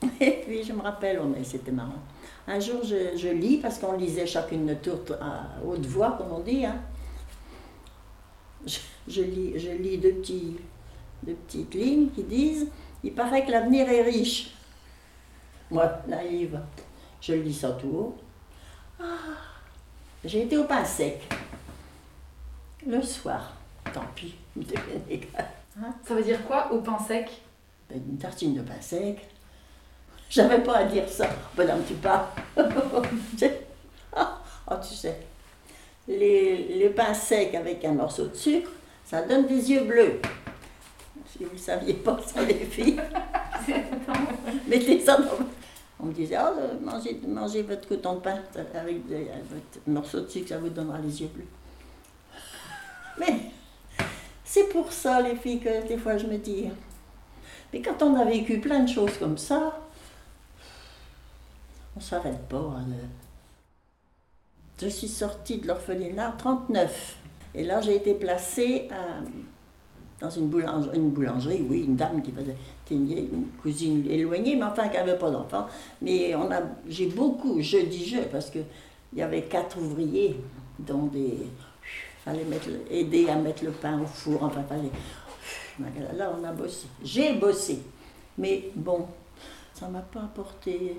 Et 0.20 0.42
puis 0.46 0.64
je 0.64 0.72
me 0.72 0.82
rappelle, 0.82 1.20
oh, 1.22 1.34
c'était 1.44 1.72
marrant. 1.72 2.02
Un 2.46 2.58
jour, 2.58 2.82
je, 2.82 3.16
je 3.16 3.28
lis, 3.28 3.58
parce 3.58 3.78
qu'on 3.78 3.92
lisait 3.96 4.26
chacune 4.26 4.66
notre 4.66 4.80
tour 5.04 5.16
à 5.20 5.46
haute 5.64 5.86
voix, 5.86 6.12
comme 6.18 6.32
on 6.32 6.40
dit. 6.40 6.64
Hein. 6.64 6.80
Je, 8.66 8.78
je 9.08 9.22
lis, 9.22 9.58
je 9.58 9.70
lis 9.70 9.98
deux, 9.98 10.14
petits, 10.14 10.56
deux 11.22 11.34
petites 11.34 11.74
lignes 11.74 12.10
qui 12.10 12.22
disent 12.24 12.68
Il 13.04 13.12
paraît 13.12 13.44
que 13.44 13.50
l'avenir 13.50 13.88
est 13.88 14.02
riche. 14.02 14.54
Moi, 15.70 15.90
naïve, 16.06 16.60
je 17.20 17.34
lis 17.34 17.54
ça 17.54 17.72
tout 17.72 17.88
haut. 17.88 18.18
Ah, 19.00 19.04
J'ai 20.24 20.42
été 20.42 20.56
au 20.58 20.64
pain 20.64 20.84
sec. 20.84 21.22
Le 22.86 23.00
soir, 23.02 23.54
tant 23.92 24.04
pis. 24.14 24.34
Hein 24.58 25.94
Ça 26.04 26.14
veut 26.14 26.22
dire 26.22 26.44
quoi 26.46 26.72
au 26.72 26.80
pain 26.80 26.98
sec? 26.98 27.30
Ben, 27.88 28.02
Une 28.08 28.18
tartine 28.18 28.54
de 28.54 28.62
pain 28.62 28.80
sec. 28.80 29.31
J'avais 30.32 30.62
pas 30.62 30.78
à 30.78 30.84
dire 30.84 31.06
ça. 31.06 31.28
Madame, 31.56 31.82
tu 31.86 31.94
parles. 31.94 32.26
Oh, 34.70 34.74
tu 34.88 34.94
sais, 34.94 35.18
les, 36.08 36.56
les 36.78 36.88
pains 36.90 37.12
secs 37.12 37.54
avec 37.54 37.84
un 37.84 37.92
morceau 37.92 38.26
de 38.26 38.34
sucre, 38.34 38.70
ça 39.04 39.20
donne 39.20 39.46
des 39.46 39.70
yeux 39.70 39.82
bleus. 39.84 40.20
Si 41.30 41.44
vous 41.44 41.52
ne 41.52 41.58
saviez 41.58 41.94
pas 41.94 42.18
ça, 42.24 42.40
les 42.42 42.54
filles, 42.54 42.98
mettez 44.68 45.00
ça 45.00 45.16
dans. 45.18 45.44
On 46.00 46.06
me 46.06 46.12
disait, 46.12 46.36
oh, 46.40 46.58
euh, 46.58 46.74
mangez, 46.80 47.20
mangez 47.26 47.62
votre 47.62 47.86
coton 47.86 48.14
de 48.14 48.20
pain 48.20 48.38
avec 48.74 49.06
des- 49.08 49.24
votre 49.50 49.80
morceau 49.86 50.20
de 50.20 50.28
sucre, 50.28 50.48
ça 50.48 50.58
vous 50.58 50.70
donnera 50.70 50.98
les 50.98 51.20
yeux 51.20 51.28
bleus. 51.34 51.46
Mais 53.18 53.40
c'est 54.44 54.68
pour 54.70 54.90
ça, 54.92 55.20
les 55.20 55.34
filles, 55.36 55.60
que 55.60 55.86
des 55.86 55.98
fois 55.98 56.16
je 56.16 56.26
me 56.26 56.38
dis. 56.38 56.70
Mais 57.72 57.82
quand 57.82 58.00
on 58.02 58.14
a 58.18 58.24
vécu 58.24 58.58
plein 58.58 58.80
de 58.80 58.88
choses 58.88 59.18
comme 59.18 59.36
ça, 59.36 59.78
s'arrête 62.02 62.40
pas. 62.48 62.74
hein, 62.78 62.84
Je 64.80 64.88
suis 64.88 65.08
sortie 65.08 65.58
de 65.58 65.68
l'orphelinat 65.68 66.30
en 66.30 66.36
39. 66.36 67.16
Et 67.54 67.64
là, 67.64 67.80
j'ai 67.80 67.96
été 67.96 68.14
placée 68.14 68.88
à- 68.90 69.22
dans 70.20 70.30
une 70.30 70.48
boulangerie, 70.48 71.64
oui, 71.68 71.84
une 71.84 71.96
dame 71.96 72.22
qui 72.22 72.30
faisait, 72.32 72.56
une, 72.90 73.46
cousine 73.60 74.06
éloignée, 74.08 74.56
mais 74.56 74.64
enfin 74.64 74.88
qui 74.88 74.96
n'avait 74.96 75.18
pas 75.18 75.30
d'enfant. 75.30 75.66
Mais 76.00 76.34
on 76.34 76.50
a, 76.50 76.60
j'ai 76.88 77.06
beaucoup, 77.06 77.60
je 77.60 77.78
dis 77.78 78.06
je, 78.06 78.20
parce 78.20 78.50
qu'il 78.50 78.64
y 79.14 79.22
avait 79.22 79.42
quatre 79.42 79.78
ouvriers, 79.78 80.36
dont 80.78 81.06
des. 81.06 81.38
fallait 82.24 82.44
mettre, 82.44 82.68
aider 82.90 83.28
à 83.28 83.36
mettre 83.36 83.64
le 83.64 83.70
pain 83.72 84.00
au 84.00 84.06
four, 84.06 84.42
enfin, 84.44 84.62
fallait. 84.62 84.90
Là, 86.16 86.32
on 86.38 86.44
a 86.44 86.52
bossé. 86.52 86.86
J'ai 87.02 87.34
bossé. 87.34 87.82
Mais 88.38 88.70
bon, 88.74 89.06
ça 89.74 89.88
ne 89.88 89.92
m'a 89.92 90.00
pas 90.00 90.20
apporté. 90.20 90.96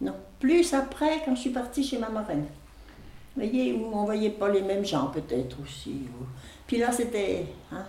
Non. 0.00 0.14
Plus 0.40 0.74
après, 0.74 1.22
quand 1.24 1.34
je 1.34 1.40
suis 1.40 1.50
partie 1.50 1.82
chez 1.82 1.98
ma 1.98 2.08
marraine. 2.08 2.46
Vous 3.34 3.42
voyez, 3.42 3.72
où 3.74 3.90
on 3.92 4.00
ne 4.00 4.06
voyait 4.06 4.30
pas 4.30 4.48
les 4.48 4.62
mêmes 4.62 4.84
gens, 4.84 5.08
peut-être 5.08 5.56
aussi. 5.62 6.02
Puis 6.66 6.78
là, 6.78 6.90
c'était. 6.92 7.46
hein, 7.72 7.84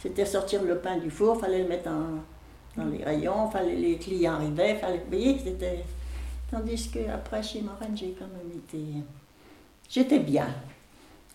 c'était 0.00 0.26
sortir 0.26 0.62
le 0.62 0.78
pain 0.78 0.98
du 0.98 1.10
four, 1.10 1.40
fallait 1.40 1.62
le 1.62 1.68
mettre 1.68 1.90
dans 2.76 2.84
les 2.84 3.02
rayons, 3.02 3.48
fallait, 3.50 3.76
les 3.76 3.96
clients 3.96 4.34
arrivaient, 4.34 4.74
fallait. 4.74 4.98
Vous 4.98 5.16
voyez, 5.16 5.38
c'était. 5.38 5.84
Tandis 6.50 6.90
qu'après, 6.90 7.42
chez 7.42 7.62
Marraine, 7.62 7.96
j'ai 7.96 8.14
quand 8.18 8.26
même 8.26 8.58
été. 8.58 9.02
J'étais 9.88 10.18
bien. 10.18 10.48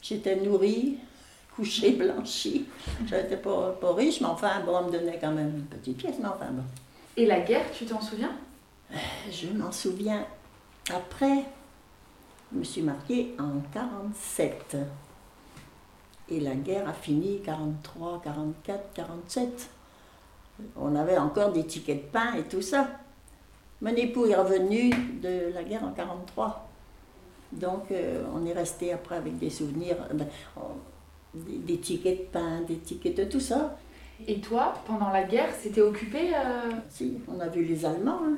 J'étais 0.01 0.35
nourrie, 0.35 0.97
couchée, 1.55 1.91
blanchie. 1.91 2.65
Je 3.07 3.15
n'étais 3.15 3.37
pas, 3.37 3.75
pas 3.81 3.93
riche, 3.93 4.21
mais 4.21 4.27
enfin, 4.27 4.61
bon, 4.65 4.77
on 4.77 4.87
me 4.87 4.91
donnait 4.91 5.17
quand 5.19 5.31
même 5.31 5.49
une 5.55 5.65
petite 5.65 5.97
pièce, 5.97 6.15
mais 6.19 6.27
enfin, 6.27 6.51
bon. 6.51 6.63
Et 7.17 7.25
la 7.25 7.39
guerre, 7.41 7.65
tu 7.73 7.85
t'en 7.85 7.99
souviens? 7.99 8.31
Je 9.31 9.47
m'en 9.49 9.71
souviens. 9.71 10.25
Après, 10.93 11.43
je 12.51 12.57
me 12.59 12.63
suis 12.63 12.81
mariée 12.81 13.35
en 13.39 13.59
47. 13.73 14.77
Et 16.29 16.39
la 16.39 16.55
guerre 16.55 16.87
a 16.87 16.93
fini 16.93 17.41
43, 17.43 18.21
44, 18.23 18.93
47. 18.93 19.69
On 20.75 20.95
avait 20.95 21.17
encore 21.17 21.51
des 21.51 21.65
tickets 21.65 22.05
de 22.07 22.11
pain 22.11 22.33
et 22.35 22.43
tout 22.43 22.61
ça. 22.61 22.87
Mon 23.81 23.95
époux 23.95 24.25
est 24.25 24.35
revenu 24.35 24.89
de 25.21 25.53
la 25.53 25.63
guerre 25.63 25.83
en 25.83 25.91
43. 25.91 26.67
Donc, 27.53 27.91
euh, 27.91 28.23
on 28.35 28.45
est 28.45 28.53
resté 28.53 28.91
après 28.93 29.15
avec 29.15 29.39
des 29.39 29.49
souvenirs, 29.49 29.95
euh, 30.11 30.13
ben, 30.13 30.27
on- 30.57 30.61
des, 31.33 31.57
des 31.59 31.77
tickets 31.79 32.17
de 32.19 32.23
pain, 32.31 32.61
des 32.67 32.77
tickets 32.77 33.15
de 33.17 33.23
tout 33.23 33.39
ça. 33.39 33.77
Et 34.27 34.41
toi, 34.41 34.73
pendant 34.85 35.09
la 35.11 35.23
guerre, 35.23 35.49
c'était 35.59 35.81
occupé 35.81 36.31
euh, 36.35 36.71
Si, 36.89 37.19
on 37.27 37.39
a 37.39 37.47
vu 37.47 37.63
les 37.63 37.85
Allemands 37.85 38.19
hein, 38.25 38.37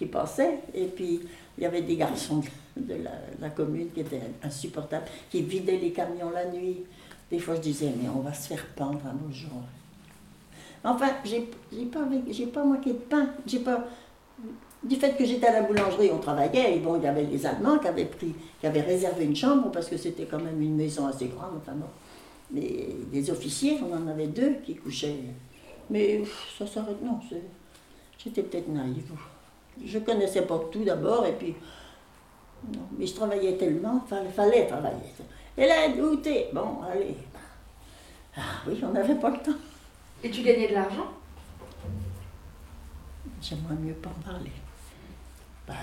qui 0.00 0.06
passaient, 0.06 0.60
et 0.72 0.86
puis 0.86 1.20
il 1.58 1.62
y 1.62 1.66
avait 1.66 1.82
des 1.82 1.96
garçons 1.96 2.40
de 2.76 2.94
la, 3.38 3.50
commune 3.50 3.90
qui 3.92 4.00
étaient 4.00 4.22
insupportables, 4.42 5.04
qui 5.30 5.42
vidaient 5.42 5.76
les 5.76 5.92
camions 5.92 6.30
la 6.30 6.46
nuit. 6.46 6.78
Des 7.30 7.38
fois, 7.38 7.54
je 7.56 7.60
disais, 7.60 7.92
mais 8.02 8.08
on 8.08 8.20
va 8.20 8.32
se 8.32 8.48
faire 8.48 8.64
pendre 8.74 9.00
un 9.06 9.12
beau 9.12 9.30
jour. 9.30 9.60
Enfin, 10.82 11.10
j'ai 11.22 11.42
pas, 11.84 12.00
pas 12.50 12.64
manqué 12.64 12.94
de 12.94 12.98
pain. 12.98 13.28
J'ai 13.46 13.58
pas, 13.58 13.86
du 14.82 14.96
fait 14.96 15.14
que 15.18 15.24
j'étais 15.26 15.48
à 15.48 15.60
la 15.60 15.62
boulangerie, 15.64 16.10
on 16.10 16.18
travaillait, 16.18 16.76
et 16.76 16.78
bon, 16.78 16.96
il 16.96 17.02
y 17.02 17.06
avait 17.06 17.24
les 17.24 17.44
Allemands 17.44 17.78
qui 17.78 17.88
avaient, 17.88 18.06
pris, 18.06 18.34
qui 18.58 18.66
avaient 18.66 18.80
réservé 18.80 19.26
une 19.26 19.36
chambre, 19.36 19.70
parce 19.70 19.88
que 19.88 19.98
c'était 19.98 20.24
quand 20.24 20.40
même 20.40 20.62
une 20.62 20.76
maison 20.76 21.06
assez 21.08 21.26
grande, 21.26 21.58
enfin 21.58 21.72
bon. 21.72 21.88
Mais 22.50 22.86
des 23.12 23.30
officiers, 23.30 23.78
on 23.82 23.94
en 23.94 24.08
avait 24.08 24.28
deux 24.28 24.54
qui 24.64 24.76
couchaient. 24.76 25.18
Mais 25.90 26.22
ça 26.58 26.66
s'arrête, 26.66 27.02
non, 27.04 27.20
j'étais 28.18 28.42
peut-être 28.42 28.68
naïve. 28.68 29.12
Je 29.84 29.98
connaissais 29.98 30.42
pas 30.42 30.60
tout 30.70 30.84
d'abord, 30.84 31.26
et 31.26 31.32
puis, 31.32 31.54
non, 32.72 32.86
mais 32.98 33.06
je 33.06 33.14
travaillais 33.14 33.56
tellement, 33.56 34.02
il 34.04 34.08
fallait, 34.08 34.28
fallait 34.30 34.66
travailler. 34.66 35.14
Hélène, 35.56 36.00
où 36.00 36.16
t'es 36.16 36.50
Bon, 36.52 36.82
allez. 36.90 37.16
Ah 38.36 38.62
oui, 38.66 38.78
on 38.82 38.92
n'avait 38.92 39.14
pas 39.14 39.30
le 39.30 39.38
temps. 39.38 39.58
Et 40.22 40.30
tu 40.30 40.42
gagnais 40.42 40.68
de 40.68 40.74
l'argent? 40.74 41.08
J'aimerais 43.40 43.74
mieux 43.74 43.94
pas 43.94 44.10
en 44.10 44.30
parler. 44.30 44.52
Ben, 45.66 45.74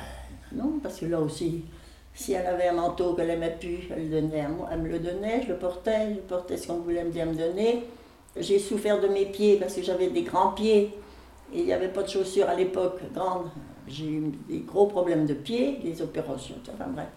non, 0.54 0.80
parce 0.82 1.00
que 1.00 1.06
là 1.06 1.20
aussi, 1.20 1.66
si 2.14 2.34
elle 2.34 2.46
avait 2.46 2.68
un 2.68 2.74
manteau 2.74 3.14
qu'elle 3.14 3.32
aimait 3.32 3.58
plus, 3.60 3.88
elle, 3.92 4.10
le 4.10 4.22
donnait 4.22 4.42
à 4.42 4.50
moi, 4.50 4.70
elle 4.72 4.82
me 4.82 4.90
le 4.90 5.00
donnait, 5.00 5.44
je 5.44 5.50
le 5.50 5.58
portais, 5.58 6.16
je 6.16 6.20
portais 6.22 6.58
ce 6.58 6.68
qu'on 6.68 6.80
voulait 6.80 7.04
me 7.04 7.12
dire 7.12 7.26
me 7.26 7.36
donner. 7.36 7.84
J'ai 8.36 8.60
souffert 8.60 9.02
de 9.02 9.08
mes 9.08 9.26
pieds 9.26 9.58
parce 9.58 9.74
que 9.74 9.82
j'avais 9.82 10.10
des 10.10 10.22
grands 10.22 10.52
pieds 10.52 10.94
et 11.54 11.60
il 11.60 11.66
n'y 11.66 11.74
avait 11.74 11.90
pas 11.90 12.04
de 12.04 12.10
chaussures 12.10 12.48
à 12.48 12.56
l'époque 12.56 13.00
grandes. 13.14 13.50
J'ai 13.88 14.06
eu 14.06 14.32
des 14.50 14.60
gros 14.60 14.88
problèmes 14.88 15.26
de 15.26 15.34
pieds, 15.34 15.80
des 15.84 16.02
opérations, 16.02 16.56
enfin 16.74 16.90
bref. 16.90 17.08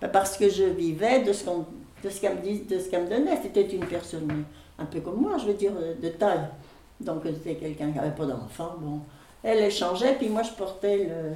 Ben, 0.00 0.08
parce 0.08 0.36
que 0.36 0.48
je 0.48 0.64
vivais 0.64 1.22
de 1.22 1.32
ce 1.32 1.44
qu'on 1.44 1.64
qu'elle 2.02 2.36
me, 2.36 2.68
de 2.68 2.78
ce 2.78 2.90
qu'elle 2.90 3.04
me 3.04 3.10
donnait. 3.10 3.38
C'était 3.42 3.66
une 3.66 3.84
personne 3.86 4.44
un 4.78 4.84
peu 4.84 5.00
comme 5.00 5.20
moi, 5.20 5.36
je 5.38 5.46
veux 5.46 5.54
dire, 5.54 5.72
de 5.72 6.08
taille. 6.10 6.48
Donc 7.00 7.22
c'était 7.24 7.56
quelqu'un 7.56 7.90
qui 7.90 7.98
n'avait 7.98 8.14
pas 8.14 8.26
d'enfant. 8.26 8.74
Bon, 8.80 9.00
elle 9.42 9.62
échangeait, 9.64 10.14
puis 10.14 10.28
moi 10.28 10.42
je 10.42 10.52
portais 10.52 10.98
le. 10.98 11.34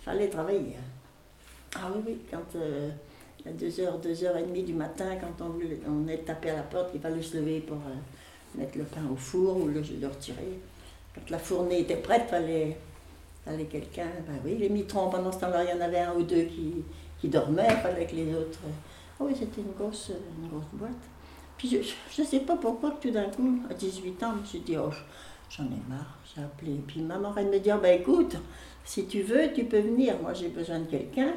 Fallait 0.00 0.28
travailler. 0.28 0.76
Ah 1.74 1.90
oui, 1.94 2.00
oui, 2.06 2.18
quand 2.30 2.56
euh, 2.56 2.88
à 3.44 3.50
2h, 3.50 4.00
2h30 4.00 4.64
du 4.64 4.72
matin, 4.72 5.16
quand 5.20 5.44
on, 5.44 5.52
on 5.90 6.08
est 6.08 6.18
tapé 6.18 6.50
à 6.50 6.56
la 6.56 6.62
porte, 6.62 6.90
il 6.94 7.00
fallait 7.00 7.22
se 7.22 7.36
lever 7.36 7.60
pour 7.60 7.76
euh, 7.76 8.58
mettre 8.58 8.78
le 8.78 8.84
pain 8.84 9.02
au 9.12 9.16
four 9.16 9.56
ou 9.58 9.66
le, 9.66 9.82
le 10.00 10.06
retirer. 10.06 10.58
Quand 11.14 11.28
la 11.30 11.38
fournée 11.38 11.80
était 11.80 11.96
prête, 11.96 12.22
il 12.26 12.30
fallait, 12.30 12.76
fallait 13.48 13.64
quelqu'un. 13.64 14.08
Ben 14.26 14.38
oui, 14.44 14.56
les 14.58 14.68
mitrons, 14.68 15.08
pendant 15.10 15.32
ce 15.32 15.38
temps-là, 15.40 15.64
il 15.64 15.70
y 15.70 15.72
en 15.72 15.80
avait 15.80 16.00
un 16.00 16.14
ou 16.14 16.22
deux 16.22 16.42
qui, 16.42 16.84
qui 17.20 17.28
dormaient, 17.28 17.76
fallait 17.76 18.06
que 18.06 18.14
les 18.14 18.34
autres. 18.34 18.60
Ah 19.18 19.24
oui, 19.24 19.32
c'était 19.38 19.60
une 19.60 19.72
grosse, 19.72 20.12
une 20.42 20.48
grosse 20.48 20.70
boîte. 20.72 20.92
Puis 21.56 21.68
je 21.68 22.22
ne 22.22 22.26
sais 22.26 22.40
pas 22.40 22.56
pourquoi 22.56 22.92
tout 23.00 23.10
d'un 23.10 23.28
coup, 23.30 23.60
à 23.68 23.74
18 23.74 24.22
ans, 24.22 24.32
je 24.36 24.40
me 24.40 24.46
suis 24.46 24.60
dit, 24.60 24.76
oh, 24.76 24.90
j'en 25.50 25.64
ai 25.64 25.82
marre, 25.88 26.18
j'ai 26.24 26.42
appelé. 26.42 26.80
Puis 26.86 27.00
maman, 27.00 27.34
elle 27.36 27.48
me 27.48 27.58
dit, 27.58 27.70
Ah, 27.70 27.78
ben 27.78 28.00
écoute, 28.00 28.36
si 28.84 29.06
tu 29.06 29.22
veux, 29.22 29.52
tu 29.52 29.64
peux 29.64 29.80
venir. 29.80 30.16
Moi, 30.22 30.34
j'ai 30.34 30.48
besoin 30.48 30.80
de 30.80 30.86
quelqu'un. 30.86 31.32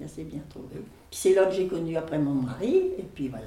Ça 0.00 0.08
s'est 0.08 0.24
bien 0.24 0.42
trouvé. 0.50 0.82
Puis 1.10 1.20
c'est 1.20 1.34
là 1.34 1.46
que 1.46 1.52
j'ai 1.52 1.68
connu 1.68 1.96
après 1.96 2.18
mon 2.18 2.34
mari, 2.34 2.90
et 2.98 3.04
puis 3.14 3.28
voilà. 3.28 3.46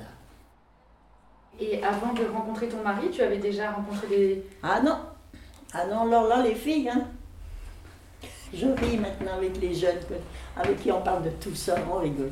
Et 1.59 1.83
avant 1.83 2.13
de 2.13 2.23
rencontrer 2.25 2.67
ton 2.67 2.81
mari, 2.81 3.09
tu 3.11 3.21
avais 3.21 3.37
déjà 3.37 3.71
rencontré 3.71 4.07
des... 4.07 4.43
Ah 4.63 4.81
non, 4.81 4.97
ah 5.77 5.85
non, 5.87 6.01
alors 6.01 6.27
là, 6.27 6.41
les 6.41 6.55
filles, 6.55 6.89
hein. 6.89 7.07
Je 8.53 8.67
ris 8.67 8.97
maintenant 8.97 9.33
avec 9.35 9.59
les 9.59 9.73
jeunes 9.73 9.97
avec 10.55 10.81
qui 10.81 10.91
on 10.91 11.01
parle 11.01 11.23
de 11.23 11.29
tout 11.31 11.53
ça, 11.53 11.75
on 11.91 11.97
rigole. 11.97 12.31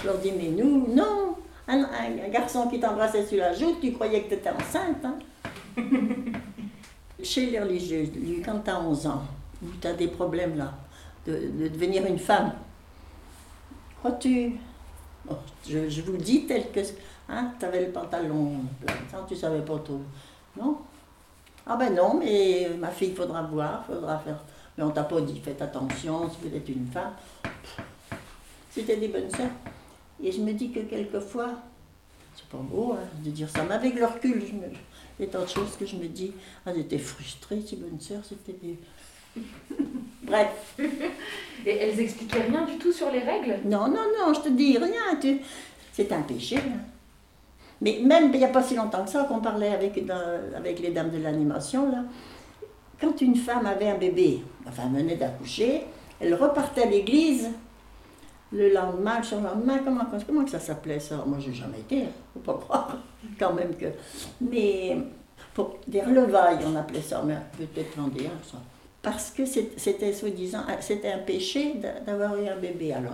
Je 0.00 0.06
leur 0.06 0.18
dis, 0.18 0.30
mais 0.30 0.50
nous, 0.50 0.94
non, 0.94 1.36
un, 1.66 2.28
garçon 2.28 2.68
qui 2.68 2.78
t'embrassait 2.78 3.26
sur 3.26 3.38
la 3.38 3.52
joue, 3.52 3.76
tu 3.80 3.92
croyais 3.92 4.22
que 4.22 4.28
tu 4.28 4.34
étais 4.34 4.50
enceinte, 4.50 5.04
hein. 5.04 5.18
Chez 7.22 7.46
les 7.46 7.58
religieuses, 7.58 8.10
quand 8.44 8.60
tu 8.60 8.70
as 8.70 8.80
11 8.80 9.06
ans, 9.08 9.22
où 9.62 9.66
tu 9.80 9.86
as 9.88 9.94
des 9.94 10.08
problèmes 10.08 10.56
là, 10.56 10.74
de, 11.26 11.32
de 11.32 11.68
devenir 11.68 12.06
une 12.06 12.18
femme, 12.18 12.52
crois-tu? 13.98 14.52
Je, 15.68 15.88
je 15.88 16.02
vous 16.02 16.16
dis 16.16 16.46
tel 16.46 16.70
que. 16.70 16.80
Hein, 17.28 17.50
tu 17.58 17.64
avais 17.64 17.84
le 17.86 17.90
pantalon 17.90 18.60
tu 19.26 19.34
savais 19.34 19.62
pas 19.62 19.78
tout. 19.80 20.02
Non? 20.56 20.78
Ah 21.66 21.76
ben 21.76 21.94
non, 21.94 22.14
mais 22.18 22.68
ma 22.78 22.88
fille, 22.90 23.08
il 23.08 23.16
faudra 23.16 23.42
voir, 23.42 23.84
faudra 23.84 24.18
faire. 24.20 24.42
Mais 24.78 24.84
on 24.84 24.90
t'a 24.90 25.02
pas 25.04 25.20
dit, 25.20 25.40
faites 25.40 25.60
attention, 25.62 26.30
si 26.30 26.48
vous 26.48 26.54
êtes 26.56 26.68
une 26.68 26.86
femme. 26.86 27.12
C'était 28.70 28.96
des 28.96 29.08
bonnes 29.08 29.30
sœurs. 29.30 29.50
Et 30.22 30.30
je 30.30 30.40
me 30.40 30.52
dis 30.52 30.70
que 30.70 30.80
quelquefois, 30.80 31.50
c'est 32.34 32.46
pas 32.46 32.58
beau 32.58 32.92
hein, 32.92 33.04
de 33.24 33.30
dire 33.30 33.48
ça, 33.48 33.64
mais 33.64 33.74
avec 33.74 33.94
le 33.94 34.04
recul, 34.04 34.44
je 34.46 34.52
me, 34.52 34.66
il 35.18 35.24
y 35.24 35.28
a 35.28 35.32
tant 35.32 35.42
de 35.42 35.48
choses 35.48 35.76
que 35.78 35.86
je 35.86 35.96
me 35.96 36.06
dis, 36.06 36.32
ah, 36.64 36.70
elles 36.70 36.80
étaient 36.80 36.98
frustrées, 36.98 37.62
ces 37.66 37.76
bonnes 37.76 38.00
sœurs, 38.00 38.22
c'était 38.24 38.56
des. 38.62 38.78
Bref. 40.22 40.76
Et 41.64 41.70
elles 41.70 41.98
expliquaient 42.00 42.42
rien 42.42 42.64
du 42.64 42.78
tout 42.78 42.92
sur 42.92 43.10
les 43.10 43.20
règles? 43.20 43.60
Non, 43.64 43.88
non, 43.88 44.06
non, 44.18 44.34
je 44.34 44.40
te 44.40 44.48
dis 44.50 44.76
rien. 44.78 45.16
Tu... 45.20 45.40
C'est 45.92 46.12
un 46.12 46.22
péché. 46.22 46.56
hein. 46.58 46.80
Mais 47.80 48.00
même 48.02 48.30
il 48.32 48.38
n'y 48.38 48.44
a 48.44 48.48
pas 48.48 48.62
si 48.62 48.74
longtemps 48.74 49.04
que 49.04 49.10
ça 49.10 49.24
qu'on 49.24 49.40
parlait 49.40 49.72
avec, 49.74 49.98
avec 50.56 50.80
les 50.80 50.90
dames 50.90 51.10
de 51.10 51.18
l'animation, 51.22 51.90
là. 51.90 52.04
Quand 53.00 53.20
une 53.20 53.36
femme 53.36 53.66
avait 53.66 53.90
un 53.90 53.98
bébé, 53.98 54.42
enfin 54.66 54.88
venait 54.88 55.16
d'accoucher, 55.16 55.84
elle 56.18 56.34
repartait 56.34 56.84
à 56.84 56.86
l'église 56.86 57.50
le 58.52 58.72
lendemain, 58.72 59.18
le 59.18 59.24
surlendemain, 59.24 59.78
comment, 59.84 60.04
comment 60.26 60.44
que 60.44 60.50
ça 60.50 60.60
s'appelait 60.60 61.00
ça? 61.00 61.22
Moi, 61.26 61.38
j'ai 61.40 61.52
jamais 61.52 61.80
été, 61.80 62.04
hein, 62.04 62.08
faut 62.32 62.40
pas 62.40 62.54
croire, 62.54 62.96
quand 63.38 63.52
même 63.52 63.74
que. 63.76 63.86
Mais 64.40 64.96
pour 65.52 65.76
des 65.86 66.00
relevailles, 66.00 66.58
on 66.66 66.74
appelait 66.76 67.02
ça, 67.02 67.22
mais 67.26 67.36
peut-être 67.58 67.96
vendéen, 67.96 68.30
ça. 68.50 68.58
parce 69.02 69.30
que 69.30 69.44
c'était 69.44 70.12
soi-disant, 70.14 70.60
ah, 70.68 70.76
c'était 70.80 71.12
un 71.12 71.18
péché 71.18 71.74
d'a- 71.74 72.00
d'avoir 72.00 72.36
eu 72.38 72.48
un 72.48 72.56
bébé. 72.56 72.92
Alors, 72.94 73.12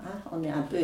hein, 0.00 0.04
on 0.32 0.42
est 0.42 0.50
un 0.50 0.62
peu. 0.62 0.78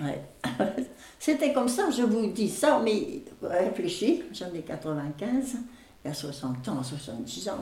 Ouais. 0.00 0.20
C'était 1.18 1.52
comme 1.52 1.68
ça, 1.68 1.90
je 1.90 2.02
vous 2.02 2.26
dis 2.26 2.48
ça, 2.48 2.80
mais 2.84 3.22
réfléchis, 3.42 4.22
j'en 4.32 4.52
ai 4.54 4.60
95, 4.60 5.56
il 6.04 6.08
y 6.08 6.10
a 6.10 6.14
60 6.14 6.68
ans, 6.68 6.82
70 6.82 7.48
ans, 7.48 7.58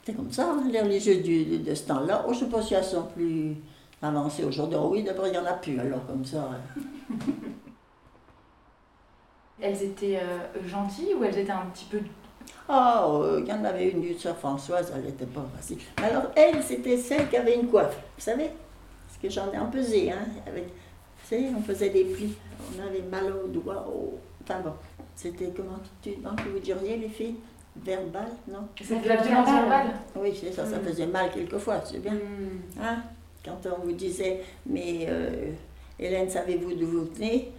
c'était 0.00 0.16
comme 0.16 0.30
ça, 0.32 0.48
hein, 0.52 0.62
les 0.70 1.00
jeux 1.00 1.16
du- 1.16 1.58
de 1.58 1.74
ce 1.74 1.82
temps-là. 1.88 2.24
Oh, 2.28 2.32
je 2.32 2.44
ne 2.44 2.44
sais 2.44 2.50
pas 2.56 2.62
si 2.62 2.74
elles 2.74 2.84
sont 2.84 3.06
plus 3.06 3.56
avancées 4.00 4.44
aujourd'hui. 4.44 4.78
Oh 4.80 4.88
oui, 4.92 5.02
d'abord, 5.02 5.26
il 5.26 5.32
n'y 5.32 5.38
en 5.38 5.44
a 5.46 5.54
plus, 5.54 5.78
alors 5.80 6.06
comme 6.06 6.24
ça. 6.24 6.48
Elles 9.60 9.82
étaient 9.82 10.18
euh, 10.18 10.38
gentilles 10.66 11.14
ou 11.18 11.24
elles 11.24 11.38
étaient 11.38 11.50
un 11.50 11.64
petit 11.72 11.86
peu. 11.86 11.98
Ah, 12.68 13.06
euh, 13.08 13.40
il 13.42 13.48
y 13.48 13.52
en 13.52 13.64
avait 13.64 13.88
une 13.90 14.02
d'une 14.02 14.18
sœur 14.18 14.36
Françoise, 14.36 14.92
elle 14.94 15.04
n'était 15.04 15.24
pas 15.26 15.44
facile. 15.56 15.78
Alors, 15.96 16.24
elle, 16.36 16.62
c'était 16.62 16.96
celle 16.98 17.28
qui 17.30 17.36
avait 17.36 17.54
une 17.54 17.66
coiffe, 17.68 17.96
vous 18.16 18.22
savez 18.22 18.50
Parce 19.06 19.18
que 19.22 19.30
j'en 19.30 19.50
ai 19.52 19.56
un 19.56 19.64
pesé, 19.66 20.12
hein. 20.12 20.26
Avec, 20.46 20.66
on 21.32 21.62
faisait 21.62 21.90
des 21.90 22.04
plis. 22.04 22.34
On 22.76 22.86
avait 22.86 23.02
mal 23.02 23.32
aux 23.32 23.48
doigts, 23.48 23.86
au... 23.88 24.18
Enfin 24.42 24.60
bon, 24.60 24.72
c'était 25.14 25.52
comment 25.56 25.78
tu, 26.02 26.12
comment 26.22 26.36
que 26.36 26.48
vous 26.48 26.58
diriez, 26.58 26.96
les 26.96 27.08
filles? 27.08 27.36
Verbal, 27.84 28.28
non? 28.48 28.68
C'était 28.80 29.00
de 29.00 29.08
la 29.08 29.16
violence 29.16 29.50
verbale 29.50 29.86
Oui, 30.16 30.38
c'est 30.40 30.52
ça, 30.52 30.64
ça 30.64 30.78
faisait 30.80 31.06
mal 31.06 31.30
quelquefois, 31.30 31.82
c'est 31.84 31.98
bien. 31.98 32.16
Hein? 32.80 33.02
Quand 33.44 33.58
on 33.66 33.84
vous 33.84 33.92
disait, 33.92 34.42
mais 34.64 35.06
euh, 35.08 35.52
Hélène, 35.98 36.30
savez-vous 36.30 36.74
d'où 36.74 36.86
vous 36.86 37.04
venez? 37.14 37.52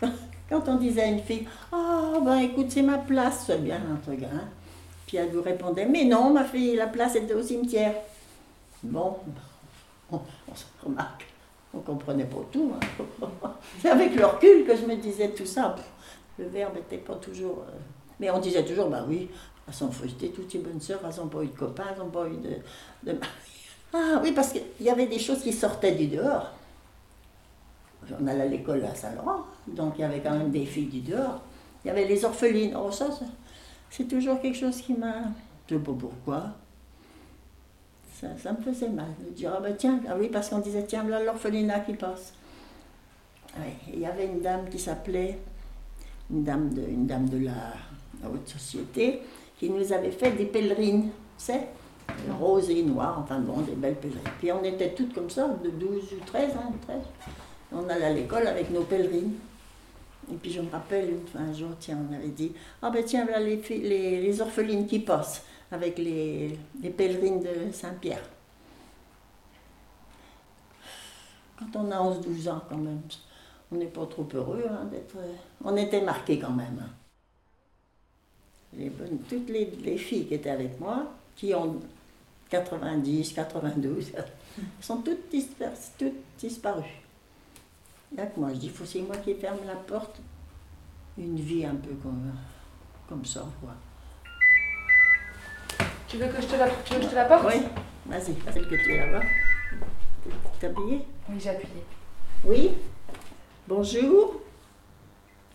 Quand 0.50 0.68
on 0.68 0.76
disait 0.76 1.02
à 1.02 1.06
une 1.06 1.20
fille, 1.20 1.46
ah 1.72 2.18
ben 2.22 2.36
écoute, 2.38 2.66
c'est 2.68 2.82
ma 2.82 2.98
place, 2.98 3.44
c'est 3.46 3.62
bien 3.62 3.80
un 3.90 3.96
truc, 3.96 4.22
hein? 4.22 4.48
Puis 5.06 5.16
elle 5.16 5.30
vous 5.30 5.42
répondait, 5.42 5.86
mais 5.86 6.04
non, 6.04 6.30
ma 6.30 6.44
fille, 6.44 6.76
la 6.76 6.86
place 6.86 7.16
était 7.16 7.34
au 7.34 7.42
cimetière. 7.42 7.94
Bon, 8.82 9.16
on, 10.12 10.16
on 10.16 10.54
se 10.54 10.64
remarque, 10.84 11.24
on 11.76 11.80
comprenait 11.80 12.24
pas 12.24 12.38
tout. 12.52 12.72
hein. 12.74 13.28
C'est 13.80 13.90
avec 13.90 14.14
le 14.14 14.24
recul 14.26 14.64
que 14.66 14.76
je 14.76 14.84
me 14.86 14.96
disais 14.96 15.30
tout 15.30 15.46
ça. 15.46 15.74
Le 16.38 16.46
verbe 16.46 16.74
n'était 16.74 16.98
pas 16.98 17.14
toujours. 17.16 17.64
euh, 17.68 17.72
Mais 18.20 18.30
on 18.30 18.38
disait 18.40 18.64
toujours, 18.64 18.88
bah 18.88 19.04
oui, 19.08 19.28
elles 19.66 19.74
sont 19.74 19.90
frustrées, 19.90 20.28
toutes 20.30 20.50
ces 20.50 20.58
bonnes 20.58 20.80
sœurs, 20.80 21.00
elles 21.04 21.16
n'ont 21.20 21.28
pas 21.28 21.42
eu 21.42 21.46
de 21.48 21.56
copains, 21.56 21.84
elles 21.92 21.98
n'ont 21.98 22.10
pas 22.10 22.26
eu 22.28 22.36
de. 23.06 23.12
Ah 23.96 24.18
oui, 24.20 24.32
parce 24.32 24.50
qu'il 24.50 24.62
y 24.80 24.90
avait 24.90 25.06
des 25.06 25.20
choses 25.20 25.40
qui 25.40 25.52
sortaient 25.52 25.92
du 25.94 26.08
dehors. 26.08 26.50
On 28.20 28.26
allait 28.26 28.42
à 28.42 28.46
l'école 28.46 28.84
à 28.84 28.92
Saint-Laurent, 28.92 29.44
donc 29.68 29.94
il 29.96 30.00
y 30.00 30.04
avait 30.04 30.18
quand 30.20 30.32
même 30.32 30.50
des 30.50 30.66
filles 30.66 30.86
du 30.88 31.00
dehors. 31.00 31.40
Il 31.84 31.88
y 31.88 31.90
avait 31.92 32.04
les 32.04 32.24
orphelines. 32.24 32.76
Oh, 32.76 32.90
ça, 32.90 33.06
ça, 33.12 33.24
c'est 33.90 34.08
toujours 34.08 34.40
quelque 34.40 34.58
chose 34.58 34.80
qui 34.80 34.94
m'a. 34.94 35.14
Je 35.68 35.76
ne 35.76 35.78
sais 35.78 35.84
pas 35.86 35.92
pourquoi. 35.98 36.42
Ça, 38.20 38.28
ça 38.40 38.52
me 38.52 38.62
faisait 38.62 38.88
mal 38.88 39.08
de 39.26 39.30
dire, 39.30 39.52
ah 39.56 39.60
ben 39.60 39.74
tiens, 39.76 40.00
ah 40.08 40.14
oui, 40.18 40.28
parce 40.28 40.48
qu'on 40.48 40.60
disait, 40.60 40.84
tiens, 40.84 41.02
voilà 41.02 41.24
l'orphelinat 41.24 41.80
qui 41.80 41.94
passe. 41.94 42.32
Il 43.92 44.00
y 44.00 44.06
avait 44.06 44.26
une 44.26 44.40
dame 44.40 44.68
qui 44.68 44.78
s'appelait, 44.78 45.38
une 46.30 46.44
dame 46.44 46.72
de, 46.72 46.82
une 46.82 47.06
dame 47.06 47.28
de 47.28 47.44
la, 47.44 48.28
haute 48.28 48.48
société, 48.48 49.20
qui 49.58 49.68
nous 49.70 49.92
avait 49.92 50.10
fait 50.10 50.32
des 50.32 50.46
pèlerines, 50.46 51.02
tu 51.02 51.10
sais, 51.38 51.68
roses 52.40 52.70
et 52.70 52.82
noires, 52.82 53.18
enfin 53.22 53.40
bon, 53.40 53.60
des 53.60 53.74
belles 53.74 53.96
pèlerines. 53.96 54.22
Puis 54.38 54.50
on 54.52 54.62
était 54.62 54.90
toutes 54.94 55.12
comme 55.12 55.30
ça, 55.30 55.48
de 55.62 55.70
12 55.70 56.12
ou 56.12 56.24
13, 56.26 56.50
hein, 56.56 56.72
13. 56.86 56.96
On 57.72 57.88
allait 57.88 58.04
à 58.04 58.12
l'école 58.12 58.46
avec 58.46 58.70
nos 58.70 58.82
pèlerines. 58.82 59.34
Et 60.32 60.36
puis 60.36 60.50
je 60.50 60.60
me 60.60 60.70
rappelle 60.70 61.16
un 61.36 61.52
jour, 61.52 61.70
tiens, 61.78 61.98
on 62.10 62.14
avait 62.14 62.28
dit, 62.28 62.52
ah 62.80 62.90
ben 62.90 63.04
tiens, 63.04 63.24
voilà 63.24 63.40
les, 63.40 63.56
les, 63.68 64.22
les 64.22 64.40
orphelines 64.40 64.86
qui 64.86 65.00
passent 65.00 65.44
avec 65.74 65.98
les, 65.98 66.58
pèlerines 66.96 67.40
de 67.42 67.72
Saint-Pierre. 67.72 68.22
Quand 71.58 71.76
on 71.76 71.90
a 71.90 71.96
11-12 71.96 72.48
ans 72.48 72.62
quand 72.68 72.76
même, 72.78 73.02
on 73.70 73.76
n'est 73.76 73.86
pas 73.86 74.06
trop 74.06 74.26
heureux 74.34 74.64
hein, 74.70 74.84
d'être... 74.86 75.16
On 75.64 75.76
était 75.76 76.02
marqués 76.02 76.38
quand 76.38 76.50
même. 76.52 76.80
hein. 76.80 76.90
Toutes 79.28 79.48
les, 79.50 79.66
les 79.66 79.96
filles 79.98 80.26
qui 80.26 80.34
étaient 80.34 80.50
avec 80.50 80.80
moi, 80.80 81.12
qui 81.36 81.54
ont 81.54 81.80
90, 82.50 83.32
92, 83.32 84.12
sont 84.80 84.98
toutes, 84.98 85.30
disperses, 85.30 85.92
toutes 85.98 86.12
disparues. 86.38 87.02
A 88.16 88.26
que 88.26 88.38
moi, 88.38 88.50
je 88.52 88.58
dis, 88.58 88.72
c'est 88.84 89.00
moi 89.02 89.16
qui 89.16 89.34
ferme 89.34 89.58
la 89.66 89.74
porte. 89.74 90.20
Une 91.18 91.36
vie 91.36 91.64
un 91.64 91.74
peu 91.74 91.94
comme, 92.02 92.32
comme 93.08 93.24
ça, 93.24 93.44
quoi. 93.60 93.74
Tu 96.14 96.20
veux 96.20 96.28
que 96.28 96.40
je 96.40 96.46
te 96.46 96.54
la, 96.54 96.68
tu 96.84 96.92
veux 96.94 96.98
que 97.00 97.04
je 97.06 97.10
te 97.10 97.14
la 97.16 97.24
porte 97.24 97.44
Oui, 97.48 97.60
vas-y, 98.06 98.36
celle 98.52 98.68
que 98.68 98.76
tu 98.76 98.94
es 98.94 98.98
là-bas. 99.04 99.24
T'es 100.60 100.68
habillée 100.68 101.04
Oui, 101.28 101.40
j'ai 101.40 101.50
appuyé. 101.50 101.84
Oui? 102.44 102.78
Bonjour? 103.66 104.40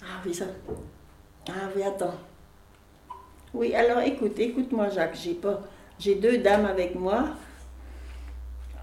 Ah 0.04 0.20
oui, 0.26 0.34
ça. 0.34 0.48
Ah 1.48 1.70
oui, 1.74 1.82
attends. 1.82 2.14
Oui, 3.54 3.74
alors 3.74 4.00
écoute, 4.02 4.38
écoute-moi, 4.38 4.90
Jacques, 4.90 5.16
j'ai 5.16 5.36
pas. 5.36 5.62
J'ai 5.98 6.16
deux 6.16 6.40
dames 6.40 6.66
avec 6.66 6.94
moi. 6.94 7.24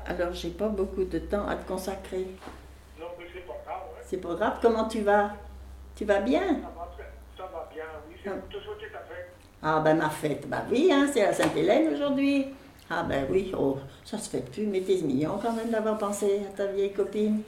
Alors, 0.07 0.33
j'ai 0.33 0.53
pas 0.53 0.69
beaucoup 0.69 1.05
de 1.05 1.19
temps 1.19 1.47
à 1.47 1.57
te 1.57 1.69
consacrer. 1.69 2.27
Non, 2.99 3.05
mais 3.19 3.27
c'est 3.35 3.47
pas 3.47 3.61
grave. 3.67 3.83
C'est 4.03 4.17
pas 4.23 4.35
grave, 4.35 4.59
comment 4.62 4.89
tu 4.89 5.03
vas? 5.03 5.33
Tu 5.95 6.07
vas 6.07 6.21
bien? 6.21 6.41
Ça 6.41 6.73
va, 6.75 6.91
très- 6.97 7.12
ça 7.37 7.43
va 7.53 7.69
bien, 7.71 7.85
oui. 8.09 8.15
C'est 8.25 8.31
pour 8.31 8.49
te 8.49 8.65
souhaiter 8.65 8.91
ta 8.91 9.01
fête. 9.01 9.35
Ah 9.69 9.81
ben 9.81 9.97
ma 9.97 10.09
fête, 10.09 10.49
bah 10.49 10.63
oui, 10.71 10.93
hein, 10.93 11.09
c'est 11.13 11.25
à 11.25 11.33
Sainte-Hélène 11.33 11.93
aujourd'hui. 11.93 12.47
Ah 12.89 13.03
ben 13.03 13.27
oui, 13.29 13.53
oh, 13.59 13.77
ça 14.05 14.17
se 14.17 14.31
fait 14.31 14.49
plus, 14.49 14.65
mais 14.65 14.81
t'es 14.81 14.99
mignon 14.99 15.41
quand 15.43 15.53
même 15.55 15.71
d'avoir 15.71 15.99
pensé 15.99 16.43
à 16.49 16.57
ta 16.57 16.67
vieille 16.67 16.93
copine. 16.93 17.43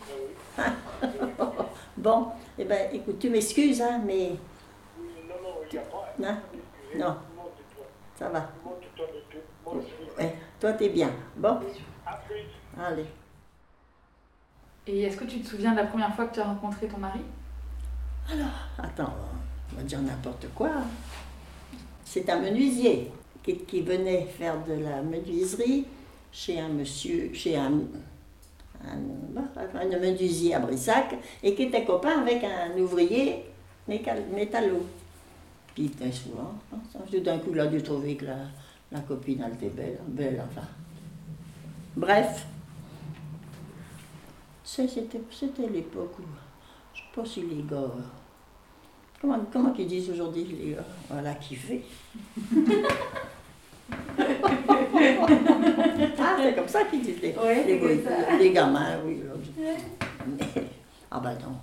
bon, 1.97 2.27
eh 2.59 2.65
ben 2.65 2.89
écoute, 2.93 3.21
tu 3.21 3.31
m'excuses, 3.31 3.81
hein, 3.81 4.03
mais 4.05 4.31
non, 4.99 5.37
non, 5.45 5.55
il 5.71 5.73
n'y 5.73 5.79
a 5.79 5.83
pas. 5.83 6.39
Non, 6.97 7.17
ça 8.19 8.29
va. 8.31 8.49
Ouais, 10.19 10.35
toi 10.59 10.73
t'es 10.73 10.89
bien. 10.89 11.13
Bon, 11.37 11.61
allez. 12.85 13.07
Et 14.89 15.03
est-ce 15.03 15.19
que 15.19 15.25
tu 15.25 15.41
te 15.41 15.47
souviens 15.47 15.71
de 15.71 15.77
la 15.77 15.87
première 15.87 16.13
fois 16.17 16.27
que 16.27 16.35
tu 16.35 16.41
as 16.41 16.47
rencontré 16.47 16.89
ton 16.89 16.99
mari? 16.99 17.21
Attends, 18.77 19.15
on 19.73 19.77
va 19.77 19.83
dire 19.85 20.01
n'importe 20.01 20.49
quoi. 20.53 20.71
C'est 22.19 22.31
un 22.31 22.41
menuisier 22.41 23.13
qui, 23.45 23.81
venait 23.81 24.27
faire 24.27 24.57
de 24.65 24.73
la 24.73 25.03
menuiserie 25.03 25.85
chez 26.33 26.59
un 26.59 26.69
monsieur, 26.69 27.31
chez 27.33 27.57
un, 27.57 27.73
un, 28.85 29.81
un 29.81 29.99
menuisier 30.01 30.55
à 30.55 30.59
Brissac, 30.59 31.15
et 31.45 31.55
qui 31.55 31.63
était 31.63 31.85
copain 31.85 32.21
avec 32.21 32.43
un 32.43 32.77
ouvrier 32.77 33.45
métallo. 33.87 34.85
Puis 35.77 35.93
souvent. 36.13 36.55
hein. 36.73 36.79
Tout 37.09 37.21
d'un 37.21 37.39
coup, 37.39 37.51
il 37.53 37.61
a 37.61 37.69
dû 37.69 37.81
trouver 37.85 38.17
que 38.17 38.25
la, 38.25 38.39
la 38.91 38.99
copine, 39.01 39.45
elle 39.47 39.55
était 39.55 39.69
belle, 39.69 40.01
belle, 40.09 40.43
enfin. 40.51 40.67
Bref. 41.97 42.47
C'était 44.65 45.69
l'époque 45.73 46.19
où, 46.19 46.25
je 46.93 46.99
sais 46.99 47.07
pas 47.15 47.25
si 47.25 47.43
les 47.43 47.63
gars... 47.63 47.93
euh, 49.19 49.21
Comment, 49.21 49.39
comment 49.53 49.71
qu'ils 49.73 49.87
disent 49.87 50.11
aujourd'hui 50.11 50.45
les 50.45 50.73
gars 50.73 50.85
Voilà, 51.11 51.35
kiffer. 51.35 51.83
ah, 56.19 56.37
c'est 56.43 56.55
comme 56.55 56.69
ça 56.69 56.85
qu'ils 56.85 57.03
disent 57.03 57.21
les, 57.23 57.35
Ouais, 57.35 57.65
les, 58.39 58.51
gamins, 58.53 58.99
oui. 59.05 59.23
Mais- 59.59 59.77
ah 61.11 61.21
ben 61.21 61.35
non. 61.43 61.57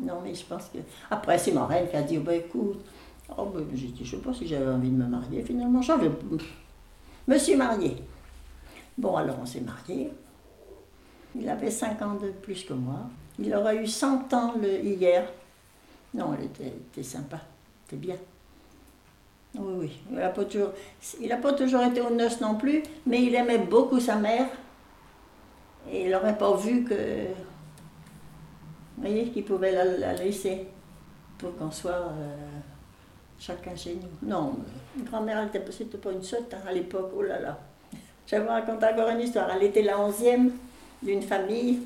Non, 0.00 0.20
mais 0.22 0.34
je 0.34 0.44
pense 0.44 0.66
que... 0.66 0.78
Après, 1.10 1.38
c'est 1.38 1.52
ma 1.52 1.66
reine 1.66 1.88
qui 1.88 1.96
a 1.96 2.02
dit, 2.02 2.18
oh, 2.18 2.22
ben 2.22 2.38
écoute, 2.40 2.84
oh, 3.36 3.46
ben, 3.46 3.64
j'ai 3.74 3.88
dit, 3.88 4.04
je 4.04 4.12
sais 4.16 4.22
pas 4.22 4.32
si 4.32 4.46
j'avais 4.46 4.70
envie 4.70 4.90
de 4.90 4.96
me 4.96 5.06
marier. 5.06 5.42
Finalement, 5.42 5.82
j'avais... 5.82 6.10
me 7.26 7.38
suis 7.38 7.56
mariée. 7.56 7.96
Bon, 8.96 9.16
alors 9.16 9.36
on 9.40 9.46
s'est 9.46 9.60
mariés. 9.60 10.10
Il 11.38 11.48
avait 11.48 11.70
5 11.70 12.00
ans 12.02 12.14
de 12.14 12.30
plus 12.30 12.64
que 12.64 12.72
moi. 12.72 13.00
Il 13.38 13.54
aura 13.54 13.74
eu 13.74 13.86
100 13.86 14.32
ans 14.34 14.54
le, 14.60 14.80
hier. 14.80 15.24
Non, 16.14 16.34
elle 16.38 16.46
était, 16.46 16.66
était 16.68 17.02
sympa. 17.02 17.38
C'était 17.84 17.96
bien. 18.06 18.16
Oui, 19.54 19.74
oui. 19.78 19.98
Il 20.10 20.16
n'a 20.16 20.28
pas, 20.28 20.44
toujours, 20.44 20.70
pas 21.42 21.52
toujours 21.52 21.82
été 21.82 22.00
aux 22.00 22.10
noces 22.10 22.40
non 22.40 22.56
plus, 22.56 22.82
mais 23.06 23.22
il 23.22 23.34
aimait 23.34 23.58
beaucoup 23.58 24.00
sa 24.00 24.16
mère. 24.16 24.46
Et 25.90 26.04
il 26.04 26.10
n'aurait 26.10 26.36
pas 26.36 26.54
vu 26.56 26.84
que. 26.84 26.94
Vous 28.96 29.02
voyez, 29.04 29.28
qu'il 29.30 29.44
pouvait 29.44 29.72
la, 29.72 29.84
la 29.84 30.12
laisser 30.14 30.66
pour 31.38 31.56
qu'on 31.56 31.70
soit 31.70 31.92
euh, 31.92 32.36
chacun 33.38 33.74
chez 33.76 33.94
nous. 33.94 34.28
Non, 34.28 34.56
mais 34.96 35.04
grand-mère, 35.04 35.38
elle 35.38 35.48
était- 35.60 35.72
c'était 35.72 35.98
pas 35.98 36.10
une 36.12 36.22
sotte 36.22 36.52
hein, 36.52 36.58
à 36.68 36.72
l'époque. 36.72 37.12
Oh 37.16 37.22
là 37.22 37.40
là. 37.40 37.58
Je 38.26 38.36
vais 38.36 38.42
vous 38.42 38.48
raconter 38.48 38.86
encore 38.86 39.08
une 39.10 39.20
histoire. 39.20 39.48
Elle 39.54 39.62
était 39.62 39.82
la 39.82 39.98
onzième 40.00 40.50
d'une 41.02 41.22
famille. 41.22 41.80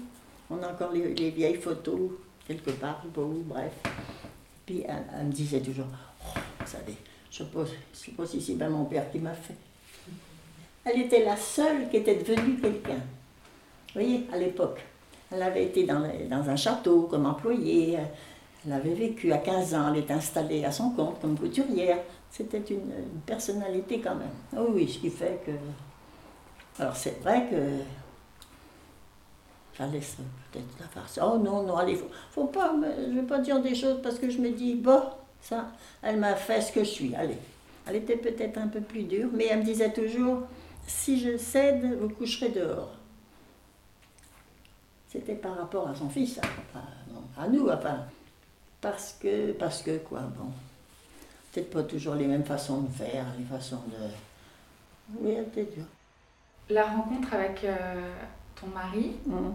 On 0.51 0.61
a 0.63 0.69
encore 0.71 0.91
les 0.93 1.31
vieilles 1.31 1.55
photos, 1.61 2.11
quelque 2.47 2.71
part, 2.73 3.03
je 3.05 3.21
bref. 3.21 3.73
Puis 4.67 4.85
elle, 4.87 5.27
me 5.27 5.33
disait 5.33 5.61
toujours, 5.61 5.87
Oh, 6.25 6.39
vous 6.61 6.67
savez, 6.67 6.97
Je 7.31 7.37
suppose, 7.37 7.71
je 7.93 7.99
suppose 7.99 8.31
si 8.31 8.41
c'est 8.41 8.55
bien 8.55 8.69
mon 8.69 8.85
père 8.85 9.11
qui 9.11 9.19
m'a 9.19 9.35
fait. 9.35 9.57
Elle 10.85 11.03
était 11.03 11.25
la 11.25 11.37
seule 11.37 11.89
qui 11.89 11.99
était 11.99 12.17
devenue 12.17 12.61
quelqu'un. 12.61 13.01
Vous 13.95 14.01
voyez, 14.01 14.27
à 14.33 14.39
l'époque. 14.39 14.81
Elle 15.31 15.43
avait 15.43 15.65
été 15.65 15.85
dans, 15.85 16.03
dans 16.29 16.49
un 16.49 16.57
château 16.57 17.03
comme 17.03 17.27
employée. 17.27 17.99
Elle 18.67 18.73
avait 18.73 18.95
vécu 18.95 19.33
à 19.33 19.39
15 19.39 19.75
ans. 19.75 19.93
Elle 19.93 20.01
était 20.01 20.13
installée 20.13 20.65
à 20.65 20.73
son 20.73 20.91
compte 20.91 21.21
comme 21.21 21.39
couturière. 21.39 21.99
C'était 22.31 22.63
une, 22.71 22.93
personnalité 23.27 24.01
quand 24.01 24.15
même. 24.15 24.29
Oui, 24.55 24.67
oui, 24.75 24.89
ce 24.89 24.99
qui 24.99 25.11
fait 25.11 25.43
que. 25.45 25.53
Alors 26.83 26.97
c'est 26.97 27.21
vrai 27.23 27.47
que. 27.51 27.57
Fallait 29.73 30.01
ça, 30.01 30.23
peut-être 30.51 30.67
la 30.95 31.07
ça. 31.07 31.27
Oh 31.27 31.39
non, 31.39 31.63
non, 31.63 31.77
allez, 31.77 31.97
faut, 31.97 32.11
faut 32.31 32.45
pas. 32.47 32.75
Je 33.09 33.15
vais 33.15 33.27
pas 33.27 33.39
dire 33.39 33.61
des 33.61 33.75
choses 33.75 34.01
parce 34.03 34.19
que 34.19 34.29
je 34.29 34.39
me 34.39 34.51
dis, 34.51 34.75
bon, 34.75 35.03
ça, 35.41 35.69
elle 36.03 36.19
m'a 36.19 36.35
fait 36.35 36.61
ce 36.61 36.73
que 36.73 36.81
je 36.81 36.91
suis. 36.91 37.15
Allez. 37.15 37.39
Elle 37.87 37.97
était 37.97 38.17
peut-être 38.17 38.59
un 38.59 38.69
peu 38.69 38.81
plus 38.81 39.05
dure, 39.05 39.29
mais 39.33 39.47
elle 39.51 39.61
me 39.61 39.65
disait 39.65 39.93
toujours 39.93 40.43
si 40.87 41.19
je 41.19 41.37
cède, 41.37 41.99
vous 42.01 42.09
coucherez 42.11 42.51
dehors. 42.51 42.93
C'était 45.09 45.35
par 45.35 45.57
rapport 45.57 45.89
à 45.89 45.95
son 45.95 46.09
fils, 46.09 46.39
hein, 46.39 46.81
à 47.37 47.49
nous, 47.49 47.69
enfin. 47.69 48.05
Parce 48.81 49.17
que, 49.21 49.53
parce 49.53 49.83
que 49.83 49.99
quoi, 49.99 50.21
bon. 50.21 50.51
Peut-être 51.53 51.71
pas 51.71 51.83
toujours 51.83 52.15
les 52.15 52.27
mêmes 52.27 52.45
façons 52.45 52.81
de 52.81 52.91
faire, 52.91 53.27
les 53.39 53.45
façons 53.45 53.83
de. 53.89 55.19
Oui, 55.21 55.33
elle 55.33 55.45
était 55.45 55.65
dure. 55.65 55.85
La 56.71 56.85
rencontre 56.85 57.35
avec 57.35 57.63
euh, 57.65 58.15
ton 58.63 58.69
mari, 58.69 59.17
Mhm. 59.27 59.55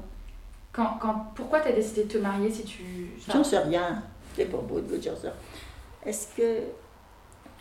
quand, 0.74 0.98
quand, 1.02 1.26
pourquoi 1.36 1.62
tu 1.62 1.70
as 1.70 1.72
décidé 1.72 2.04
de 2.04 2.10
te 2.14 2.18
marier 2.18 2.52
si 2.52 2.64
tu... 2.64 2.84
J'en 3.28 3.44
sais 3.44 3.60
rien. 3.60 4.04
C'est 4.36 4.46
pas 4.46 4.58
beau 4.58 4.80
de 4.80 4.88
vous 4.88 4.98
dire 4.98 5.18
ça. 5.18 5.34
Est-ce 6.06 6.36
que. 6.36 6.60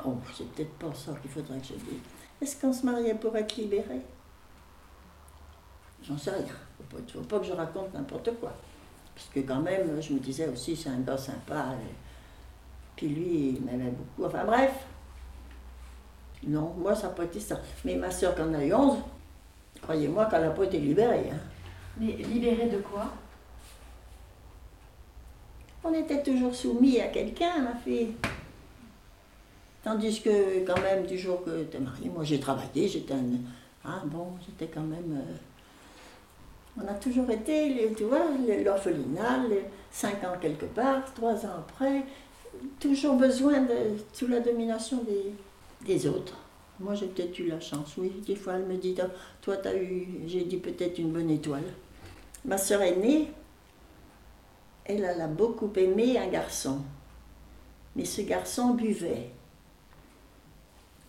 Oh, 0.05 0.15
c'est 0.37 0.47
peut-être 0.53 0.75
pas 0.75 0.93
ça 0.95 1.13
qu'il 1.23 1.31
faudrait 1.31 1.59
que 1.59 1.67
je 1.67 1.73
dise. 1.75 2.01
Est-ce 2.43 2.61
qu'on 2.61 2.73
se 2.73 2.85
mariait 2.85 3.15
pour 3.15 3.35
être 3.37 3.57
libéré? 3.57 4.01
J'en 6.03 6.19
sais 6.19 6.31
rien. 6.31 6.45
Faut 6.77 6.97
pas, 6.97 7.03
faut 7.11 7.21
pas 7.21 7.39
que 7.39 7.47
je 7.47 7.53
raconte 7.53 7.95
n'importe 7.95 8.31
quoi. 8.39 8.53
Parce 9.15 9.29
que 9.29 9.41
quand 9.41 9.61
même, 9.63 10.01
je 10.03 10.13
me 10.13 10.19
disais 10.19 10.47
aussi, 10.49 10.77
c'est 10.77 10.91
un 10.91 11.01
gars 11.01 11.17
sympa. 11.17 11.69
et- 11.83 11.95
Puis 12.95 13.09
lui, 13.09 13.49
il 13.57 13.63
m'aimait 13.63 13.91
beaucoup. 13.91 14.27
Enfin 14.29 14.45
bref. 14.45 14.73
Non, 16.47 16.75
moi, 16.77 16.95
ça 16.95 17.09
n'a 17.09 17.15
pas 17.15 17.25
été 17.25 17.41
ça. 17.41 17.59
Mais 17.85 17.97
ma 17.97 18.11
soeur, 18.11 18.35
quand 18.35 18.47
elle 18.51 18.57
a 18.57 18.65
eu 18.65 18.75
11, 18.75 18.99
croyez-moi 19.87 20.27
qu'elle 20.27 20.43
n'a 20.43 20.51
pas 20.51 20.65
été 20.65 20.79
libérée. 20.79 21.31
hein. 21.33 21.39
Mais 21.99 22.13
libéré 22.13 22.67
de 22.69 22.79
quoi? 22.79 23.07
On 25.85 25.95
était 25.95 26.23
toujours 26.23 26.53
soumis 26.55 27.01
à 27.01 27.07
quelqu'un, 27.09 27.59
ma 27.63 27.75
fille. 27.77 28.15
Tandis 29.85 30.21
que, 30.21 30.67
quand 30.67 30.81
même, 30.83 31.07
du 31.07 31.17
jour 31.17 31.45
que 31.45 31.63
tu 31.65 31.77
es 31.77 31.81
mariée, 31.81 32.11
moi 32.13 32.25
j'ai 32.25 32.41
travaillé, 32.41 32.89
j'étais 32.89 33.15
un. 33.15 33.23
Ah 33.85 34.03
bon, 34.05 34.33
j'étais 34.45 34.67
quand 34.73 34.81
même. 34.83 35.21
euh, 35.23 36.83
On 36.83 36.89
a 36.89 36.95
toujours 36.95 37.31
été, 37.31 37.69
les- 37.73 37.93
tu 37.95 38.03
vois, 38.05 38.23
l'orphelinat, 38.65 39.43
cinq 39.93 40.25
ans 40.25 40.35
quelque 40.41 40.67
part, 40.67 41.05
trois 41.15 41.35
ans 41.47 41.61
après, 41.61 42.03
toujours 42.81 43.15
besoin 43.15 43.61
de. 43.61 43.75
sous 44.13 44.27
la 44.27 44.41
domination 44.41 45.05
des, 45.05 45.33
des 45.87 46.07
autres. 46.09 46.35
Moi 46.81 46.95
j'ai 46.95 47.07
peut-être 47.07 47.39
eu 47.39 47.49
la 47.49 47.61
chance, 47.61 47.95
oui. 47.97 48.13
Des 48.27 48.37
fois 48.37 48.55
elle 48.55 48.67
me 48.67 48.77
dit, 48.77 48.95
Ah, 49.01 49.07
toi 49.43 49.57
tu 49.57 49.69
as 49.69 49.77
eu, 49.77 50.09
j'ai 50.27 50.45
dit 50.45 50.59
peut-être 50.59 50.99
une 50.99 51.13
bonne 51.13 51.31
étoile. 51.31 51.65
Ma 52.45 52.59
sœur 52.59 52.83
aînée, 52.83 53.29
elle, 54.85 55.03
elle 55.05 55.21
a 55.21 55.27
beaucoup 55.27 55.71
aimé 55.77 56.19
un 56.19 56.29
garçon. 56.29 56.81
Mais 57.97 58.05
ce 58.05 58.21
garçon 58.23 58.75
buvait. 58.75 59.31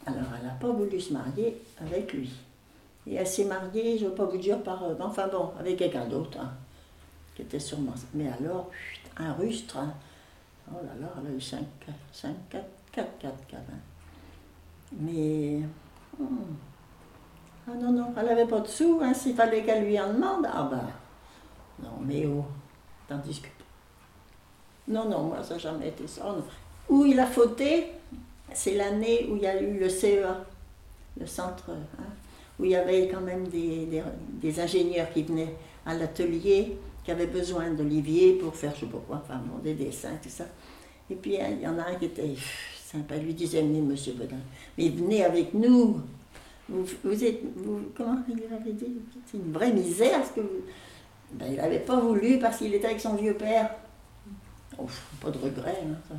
Alors, 0.05 0.23
elle 0.39 0.47
n'a 0.47 0.53
pas 0.53 0.69
voulu 0.69 0.99
se 1.01 1.11
marier 1.11 1.57
avec 1.79 2.13
lui. 2.13 2.31
Et 3.05 3.15
elle 3.15 3.27
s'est 3.27 3.43
mariée, 3.43 3.97
je 3.97 4.05
ne 4.05 4.09
vais 4.09 4.15
pas 4.15 4.25
vous 4.25 4.37
dire 4.37 4.63
par. 4.63 4.81
euh, 4.83 4.95
Enfin 5.01 5.27
bon, 5.27 5.51
avec 5.59 5.77
quelqu'un 5.77 6.07
d'autre, 6.07 6.39
hein, 6.39 6.51
qui 7.35 7.41
était 7.41 7.59
sûrement. 7.59 7.93
Mais 8.13 8.29
alors, 8.29 8.71
un 9.17 9.33
rustre. 9.33 9.77
hein. 9.77 9.93
Oh 10.71 10.77
là 10.77 10.93
là, 10.99 11.13
elle 11.21 11.33
a 11.33 11.35
eu 11.35 11.41
5, 11.41 11.59
5 12.13 12.35
4, 12.49 12.65
4, 12.93 13.17
4, 13.19 13.47
4. 13.47 13.61
Mais. 14.93 15.61
hmm. 16.17 16.25
Ah 17.69 17.73
non, 17.75 17.91
non, 17.91 18.13
elle 18.17 18.25
n'avait 18.25 18.47
pas 18.47 18.61
de 18.61 18.67
sous, 18.67 19.01
hein, 19.03 19.13
s'il 19.13 19.35
fallait 19.35 19.63
qu'elle 19.63 19.85
lui 19.85 19.99
en 19.99 20.13
demande. 20.13 20.47
Ah 20.51 20.69
ben. 20.71 20.87
Non, 21.83 21.99
mais 22.01 22.25
oh. 22.25 22.45
Tandis 23.07 23.41
que. 23.41 23.47
Non, 24.87 25.05
non, 25.09 25.23
moi, 25.23 25.43
ça 25.43 25.55
n'a 25.55 25.59
jamais 25.59 25.89
été 25.89 26.07
ça. 26.07 26.33
Où 26.89 27.05
il 27.05 27.19
a 27.19 27.25
fauté, 27.25 27.87
c'est 28.53 28.75
l'année 28.75 29.27
où 29.29 29.35
il 29.35 29.41
y 29.41 29.47
a 29.47 29.61
eu 29.61 29.77
le 29.77 29.89
CEA, 29.89 30.45
le 31.19 31.25
centre, 31.25 31.69
hein, 31.69 32.03
où 32.57 32.65
il 32.65 32.71
y 32.71 32.75
avait 32.75 33.09
quand 33.09 33.21
même 33.21 33.47
des, 33.47 33.85
des, 33.85 34.03
des 34.29 34.59
ingénieurs 34.59 35.11
qui 35.11 35.23
venaient 35.23 35.55
à 35.85 35.93
l'atelier, 35.93 36.77
qui 37.03 37.11
avaient 37.11 37.27
besoin 37.27 37.71
d'Olivier 37.71 38.33
pour 38.33 38.55
faire, 38.55 38.73
je 38.75 38.81
sais 38.81 38.85
pas 38.85 39.01
quoi, 39.05 39.21
enfin, 39.23 39.41
bon, 39.45 39.59
des 39.59 39.73
dessins, 39.73 40.17
tout 40.21 40.29
ça. 40.29 40.45
Et 41.09 41.15
puis, 41.15 41.39
hein, 41.39 41.49
il 41.51 41.61
y 41.61 41.67
en 41.67 41.77
a 41.77 41.83
un 41.83 41.95
qui 41.95 42.05
était 42.05 42.35
sympa, 42.91 43.17
lui 43.17 43.33
disait, 43.33 43.61
venez, 43.61 43.81
monsieur 43.81 44.13
Bedin, 44.13 44.37
mais 44.77 44.89
venez 44.89 45.25
avec 45.25 45.53
nous. 45.53 46.01
Vous, 46.69 46.85
vous 47.03 47.23
êtes, 47.23 47.41
vous, 47.55 47.81
comment 47.95 48.17
il 48.29 48.41
avait 48.53 48.71
dit? 48.71 48.97
C'est 49.25 49.37
une 49.37 49.51
vraie 49.51 49.71
misère, 49.73 50.25
ce 50.25 50.31
que 50.33 50.41
vous... 50.41 50.61
Ben, 51.33 51.47
il 51.49 51.57
n'avait 51.57 51.79
pas 51.79 51.99
voulu 51.99 52.39
parce 52.39 52.57
qu'il 52.57 52.73
était 52.73 52.87
avec 52.87 53.01
son 53.01 53.15
vieux 53.15 53.33
père. 53.33 53.69
Ouf, 54.77 55.05
pas 55.21 55.29
de 55.29 55.37
regret. 55.37 55.77
hein. 55.83 56.15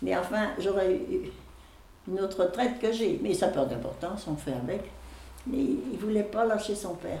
Mais 0.00 0.16
enfin, 0.16 0.48
j'aurais 0.58 0.94
eu 0.94 1.30
une 2.08 2.20
autre 2.20 2.44
retraite 2.44 2.78
que 2.80 2.90
j'ai. 2.90 3.20
Mais 3.22 3.34
ça 3.34 3.48
n'a 3.48 3.52
pas 3.52 3.64
d'importance, 3.66 4.26
on 4.28 4.36
fait 4.36 4.54
avec. 4.54 4.90
Mais 5.46 5.58
il 5.58 5.92
ne 5.92 5.98
voulait 5.98 6.22
pas 6.22 6.46
lâcher 6.46 6.74
son 6.74 6.94
père. 6.94 7.20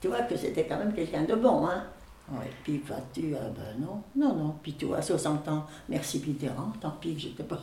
Tu 0.00 0.08
vois 0.08 0.22
que 0.22 0.36
c'était 0.36 0.64
quand 0.66 0.78
même 0.78 0.92
quelqu'un 0.92 1.22
de 1.22 1.34
bon, 1.36 1.66
hein 1.66 1.84
Ouais, 2.30 2.50
puis 2.62 2.78
vas-tu, 2.86 3.34
ah 3.36 3.48
ben 3.56 3.80
non, 3.84 4.02
non, 4.14 4.34
non. 4.34 4.54
Puis 4.62 4.74
toi, 4.74 4.98
à 4.98 5.02
60 5.02 5.48
ans, 5.48 5.64
merci 5.88 6.22
Mitterrand, 6.26 6.72
tant 6.80 6.90
pis 7.00 7.14
que 7.14 7.20
j'étais 7.20 7.42
pas. 7.44 7.58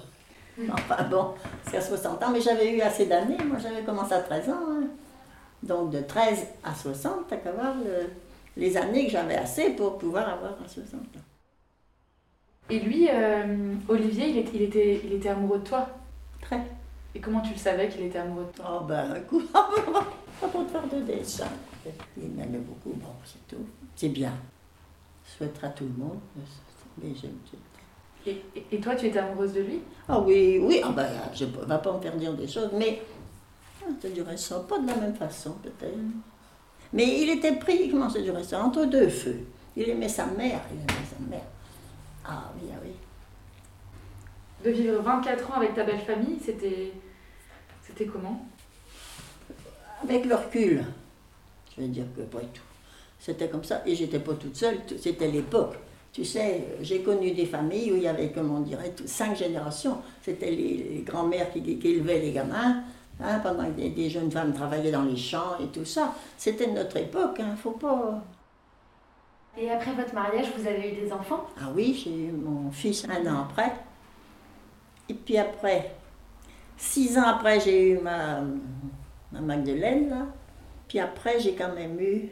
Enfin 0.70 1.04
bon, 1.04 1.34
c'est 1.70 1.78
à 1.78 1.82
60 1.82 2.24
ans, 2.24 2.32
mais 2.32 2.42
j'avais 2.42 2.76
eu 2.76 2.82
assez 2.82 3.06
d'années. 3.06 3.38
Moi, 3.46 3.58
j'avais 3.62 3.84
commencé 3.84 4.14
à 4.14 4.22
13 4.22 4.50
ans. 4.50 4.54
hein. 4.70 4.88
Donc 5.62 5.92
de 5.92 6.00
13 6.02 6.46
à 6.64 6.74
60, 6.74 7.28
t'as 7.28 7.38
qu'à 7.38 7.52
voir 7.52 7.76
le- 7.76 8.10
les 8.58 8.76
années 8.78 9.06
que 9.06 9.12
j'avais 9.12 9.36
assez 9.36 9.72
pour 9.72 9.98
pouvoir 9.98 10.30
avoir 10.30 10.54
à 10.54 10.68
60 10.68 11.02
ans. 11.02 11.26
Et 12.70 12.80
lui, 12.80 13.08
euh, 13.12 13.74
Olivier, 13.88 14.30
il, 14.30 14.38
est- 14.40 14.50
il 14.54 14.62
était, 14.64 15.02
il 15.06 15.14
était 15.14 15.30
amoureux 15.30 15.60
de 15.60 15.64
toi? 15.66 15.88
Très. 16.42 16.62
Et 17.14 17.20
comment 17.20 17.42
tu 17.42 17.52
le 17.54 17.60
savais 17.60 17.88
qu'il 17.90 18.04
était 18.04 18.18
amoureux 18.20 18.46
de 18.52 18.58
toi? 18.58 18.80
Oh 18.82 18.86
ben, 18.86 19.12
un 19.12 19.20
coup, 19.22 19.42
pas 19.54 19.70
pour 20.52 20.66
te 20.66 20.72
faire 20.72 20.88
de 20.88 21.02
dessin. 21.02 21.48
Il 22.18 22.30
m'aimait 22.30 22.58
beaucoup, 22.60 22.96
bon, 22.98 23.10
c'est 23.24 23.46
tout. 23.48 23.64
C'est 23.96 24.10
bien. 24.10 24.34
À 25.62 25.68
tout 25.70 25.84
le 25.84 26.04
monde, 26.04 26.20
mais 27.02 27.10
et, 28.28 28.42
et- 28.72 28.80
toi, 28.80 28.96
tu 28.96 29.08
étais 29.08 29.20
amoureuse 29.20 29.54
de 29.54 29.62
lui? 29.62 29.82
Ah 30.08 30.20
oui, 30.20 30.60
oui, 30.62 30.82
ah 30.84 30.92
ben, 30.92 31.08
je 31.34 31.46
ne 31.46 31.50
vais 31.52 31.78
pas 31.78 31.94
me 31.94 32.00
faire 32.00 32.16
dire 32.16 32.34
des 32.34 32.48
choses, 32.48 32.70
mais 32.74 33.02
ah, 33.82 33.88
je 34.02 34.08
te 34.08 34.14
dirais 34.14 34.38
ça, 34.38 34.60
pas 34.62 34.80
de 34.80 34.88
la 34.88 34.96
même 34.96 35.16
façon 35.16 35.54
peut-être. 35.62 35.98
Mais 36.94 37.22
il 37.22 37.30
était 37.32 37.56
pris, 37.58 37.90
comment 37.90 38.08
je 38.10 38.20
dirais 38.20 38.44
ça, 38.44 38.64
entre 38.64 38.86
deux 38.86 39.10
feux. 39.10 39.46
Il 39.76 39.90
aimait 39.90 40.08
sa 40.10 40.26
mère, 40.26 40.62
il 40.72 40.78
aimait 40.80 41.06
sa 41.10 41.30
mère. 41.30 41.46
Ah 42.24 42.52
oui, 42.56 42.70
ah 42.74 42.80
oui. 42.84 42.92
De 44.64 44.72
vivre 44.72 45.02
24 45.02 45.52
ans 45.52 45.56
avec 45.56 45.74
ta 45.76 45.84
belle 45.84 46.00
famille, 46.00 46.40
c'était. 46.44 46.94
C'était 47.86 48.06
comment? 48.06 48.48
Avec 50.04 50.26
le 50.26 50.36
recul, 50.36 50.84
je 51.76 51.82
vais 51.82 51.88
dire 51.90 52.06
que 52.16 52.22
pas 52.22 52.40
tout. 52.40 52.62
C'était 53.26 53.48
comme 53.48 53.64
ça, 53.64 53.82
et 53.88 53.96
j'étais 53.96 54.20
pas 54.20 54.36
toute 54.36 54.56
seule, 54.56 54.78
c'était 55.00 55.28
l'époque. 55.28 55.74
Tu 56.14 56.24
sais, 56.24 56.64
j'ai 56.82 57.02
connu 57.02 57.32
des 57.32 57.48
familles 57.48 57.92
où 57.92 57.96
il 57.96 58.04
y 58.04 58.08
avait, 58.08 58.30
comment 58.30 58.58
on 58.58 58.60
dirait, 58.60 58.94
cinq 59.06 59.36
générations. 59.36 59.98
C'était 60.22 60.52
les, 60.52 60.78
les 60.94 61.02
grands-mères 61.02 61.52
qui, 61.52 61.80
qui 61.80 61.88
élevaient 61.88 62.20
les 62.20 62.32
gamins, 62.34 62.84
hein, 63.20 63.40
pendant 63.40 63.66
que 63.66 63.72
des, 63.72 63.90
des 63.90 64.12
jeunes 64.12 64.30
femmes 64.30 64.54
travaillaient 64.54 64.92
dans 64.92 65.02
les 65.02 65.18
champs 65.18 65.58
et 65.60 65.66
tout 65.76 65.86
ça. 65.86 66.14
C'était 66.38 66.68
notre 66.68 66.98
époque, 66.98 67.40
hein, 67.40 67.56
faut 67.56 67.72
pas... 67.72 68.24
Et 69.58 69.72
après 69.72 69.94
votre 69.94 70.14
mariage, 70.14 70.46
vous 70.56 70.68
avez 70.68 70.92
eu 70.92 71.02
des 71.04 71.12
enfants? 71.12 71.48
Ah 71.60 71.72
oui, 71.76 72.00
j'ai 72.04 72.28
eu 72.28 72.32
mon 72.32 72.70
fils 72.70 73.08
un 73.10 73.26
an 73.26 73.48
après. 73.50 73.74
Et 75.10 75.16
puis 75.16 75.40
après, 75.40 75.96
six 76.78 77.18
ans 77.18 77.26
après, 77.26 77.60
j'ai 77.60 77.90
eu 77.90 77.98
ma, 77.98 78.42
ma 79.32 79.42
Magdeleine, 79.42 80.10
là. 80.12 80.28
Puis 80.88 81.00
après, 81.00 81.40
j'ai 81.40 81.56
quand 81.56 81.74
même 81.74 82.00
eu, 82.00 82.30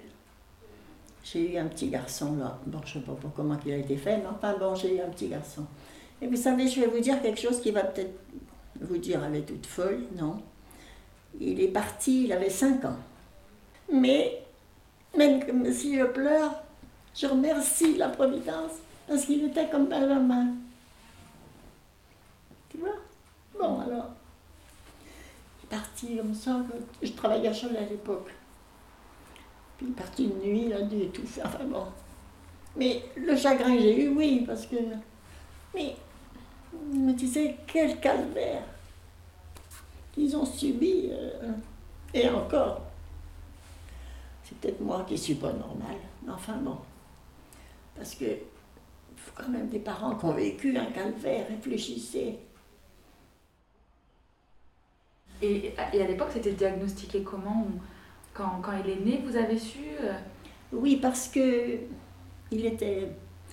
j'ai 1.24 1.54
eu 1.54 1.58
un 1.58 1.68
petit 1.68 1.88
garçon, 1.88 2.36
là. 2.36 2.60
Bon, 2.66 2.80
je 2.86 3.00
ne 3.00 3.04
sais 3.04 3.12
pas 3.12 3.18
comment 3.36 3.58
il 3.66 3.72
a 3.72 3.78
été 3.78 3.96
fait, 3.98 4.18
mais 4.18 4.28
enfin 4.28 4.56
bon, 4.58 4.76
j'ai 4.76 4.98
eu 4.98 5.02
un 5.02 5.10
petit 5.10 5.28
garçon. 5.28 5.66
Et 6.22 6.28
vous 6.28 6.36
savez, 6.36 6.68
je 6.68 6.82
vais 6.82 6.88
vous 6.88 7.00
dire 7.00 7.22
quelque 7.22 7.40
chose 7.40 7.60
qui 7.62 7.72
va 7.72 7.84
peut-être 7.84 8.14
vous 8.80 8.98
dire, 8.98 9.24
est 9.34 9.42
toute 9.42 9.66
folle, 9.66 10.04
non? 10.16 10.42
Il 11.40 11.60
est 11.62 11.70
parti, 11.70 12.26
il 12.26 12.34
avait 12.34 12.50
cinq 12.50 12.86
ans. 12.86 12.98
Mais, 13.92 14.44
même 15.18 15.72
si 15.72 15.98
je 15.98 16.04
pleure, 16.06 16.62
je 17.16 17.28
remercie 17.28 17.98
la 17.98 18.10
Providence 18.10 18.74
parce 19.08 19.26
qu'il 19.26 19.44
était 19.46 19.70
comme 19.70 19.88
Benjamin. 19.88 20.48
Tu 22.70 22.78
vois? 22.78 22.96
Bon, 23.60 23.80
alors, 23.82 24.10
parti 25.70 26.18
comme 26.18 26.34
ça. 26.34 26.62
Je 27.02 27.12
travaillais 27.12 27.50
à 27.50 27.54
Cholet 27.54 27.78
à 27.78 27.86
l'époque. 27.86 28.30
Puis 29.84 29.92
parti 29.92 30.28
de 30.28 30.36
nuit, 30.36 30.70
là, 30.70 30.82
de 30.82 31.06
tout 31.08 31.26
faire. 31.28 31.46
Enfin. 31.46 31.60
Mais 32.78 33.04
le 33.18 33.36
chagrin 33.36 33.76
que 33.76 33.82
j'ai 33.82 34.06
eu, 34.06 34.16
oui, 34.16 34.44
parce 34.48 34.66
que. 34.66 34.78
Mais 35.76 35.94
je 36.72 36.98
me 36.98 37.12
disais, 37.12 37.58
quel 37.68 38.00
calvaire 38.00 38.64
qu'ils 40.14 40.38
ont 40.38 40.46
subi. 40.46 41.10
euh, 41.12 41.52
et 42.14 42.30
encore. 42.30 42.82
C'est 44.44 44.58
peut-être 44.60 44.80
moi 44.80 45.04
qui 45.06 45.18
suis 45.18 45.36
pas 45.36 45.52
normale. 45.52 45.98
Mais 46.26 46.32
Enfin 46.32 46.56
bon. 46.56 46.78
Parce 47.96 48.16
que. 48.16 48.26
Faut 49.18 49.32
quand 49.36 49.50
même 49.50 49.68
des 49.68 49.80
parents 49.80 50.16
qui 50.16 50.26
ont 50.26 50.34
vécu 50.34 50.78
un 50.78 50.86
calvaire, 50.86 51.48
réfléchissez. 51.50 52.40
Et, 55.42 55.74
et 55.94 56.02
à 56.02 56.08
l'époque, 56.08 56.30
c'était 56.34 56.54
diagnostiqué 56.54 57.22
comment 57.22 57.68
quand, 58.34 58.60
quand 58.62 58.72
il 58.84 58.90
est 58.92 59.00
né, 59.06 59.22
vous 59.26 59.36
avez 59.36 59.58
su 59.58 59.80
euh, 60.02 60.14
Oui, 60.72 60.98
parce 61.02 61.28
que 61.28 61.78
il 62.52 62.66
était. 62.66 63.10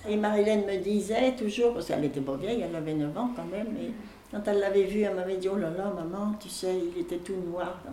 Et 0.08 0.16
Marilène 0.16 0.64
me 0.66 0.76
disait 0.82 1.34
toujours, 1.36 1.74
parce 1.74 1.86
qu'elle 1.86 2.04
était 2.04 2.20
pas 2.22 2.36
vieille, 2.36 2.62
elle 2.62 2.74
avait 2.74 2.94
9 2.94 3.16
ans 3.18 3.30
quand 3.36 3.44
même, 3.44 3.76
et 3.76 3.92
quand 4.30 4.40
elle 4.46 4.60
l'avait 4.60 4.84
vu, 4.84 5.00
elle 5.02 5.14
m'avait 5.14 5.36
dit 5.36 5.48
Oh 5.48 5.56
là 5.56 5.68
là, 5.70 5.90
maman, 5.94 6.34
tu 6.40 6.48
sais, 6.48 6.74
il 6.94 7.00
était 7.02 7.18
tout 7.18 7.36
noir. 7.36 7.78
Quand- 7.84 7.92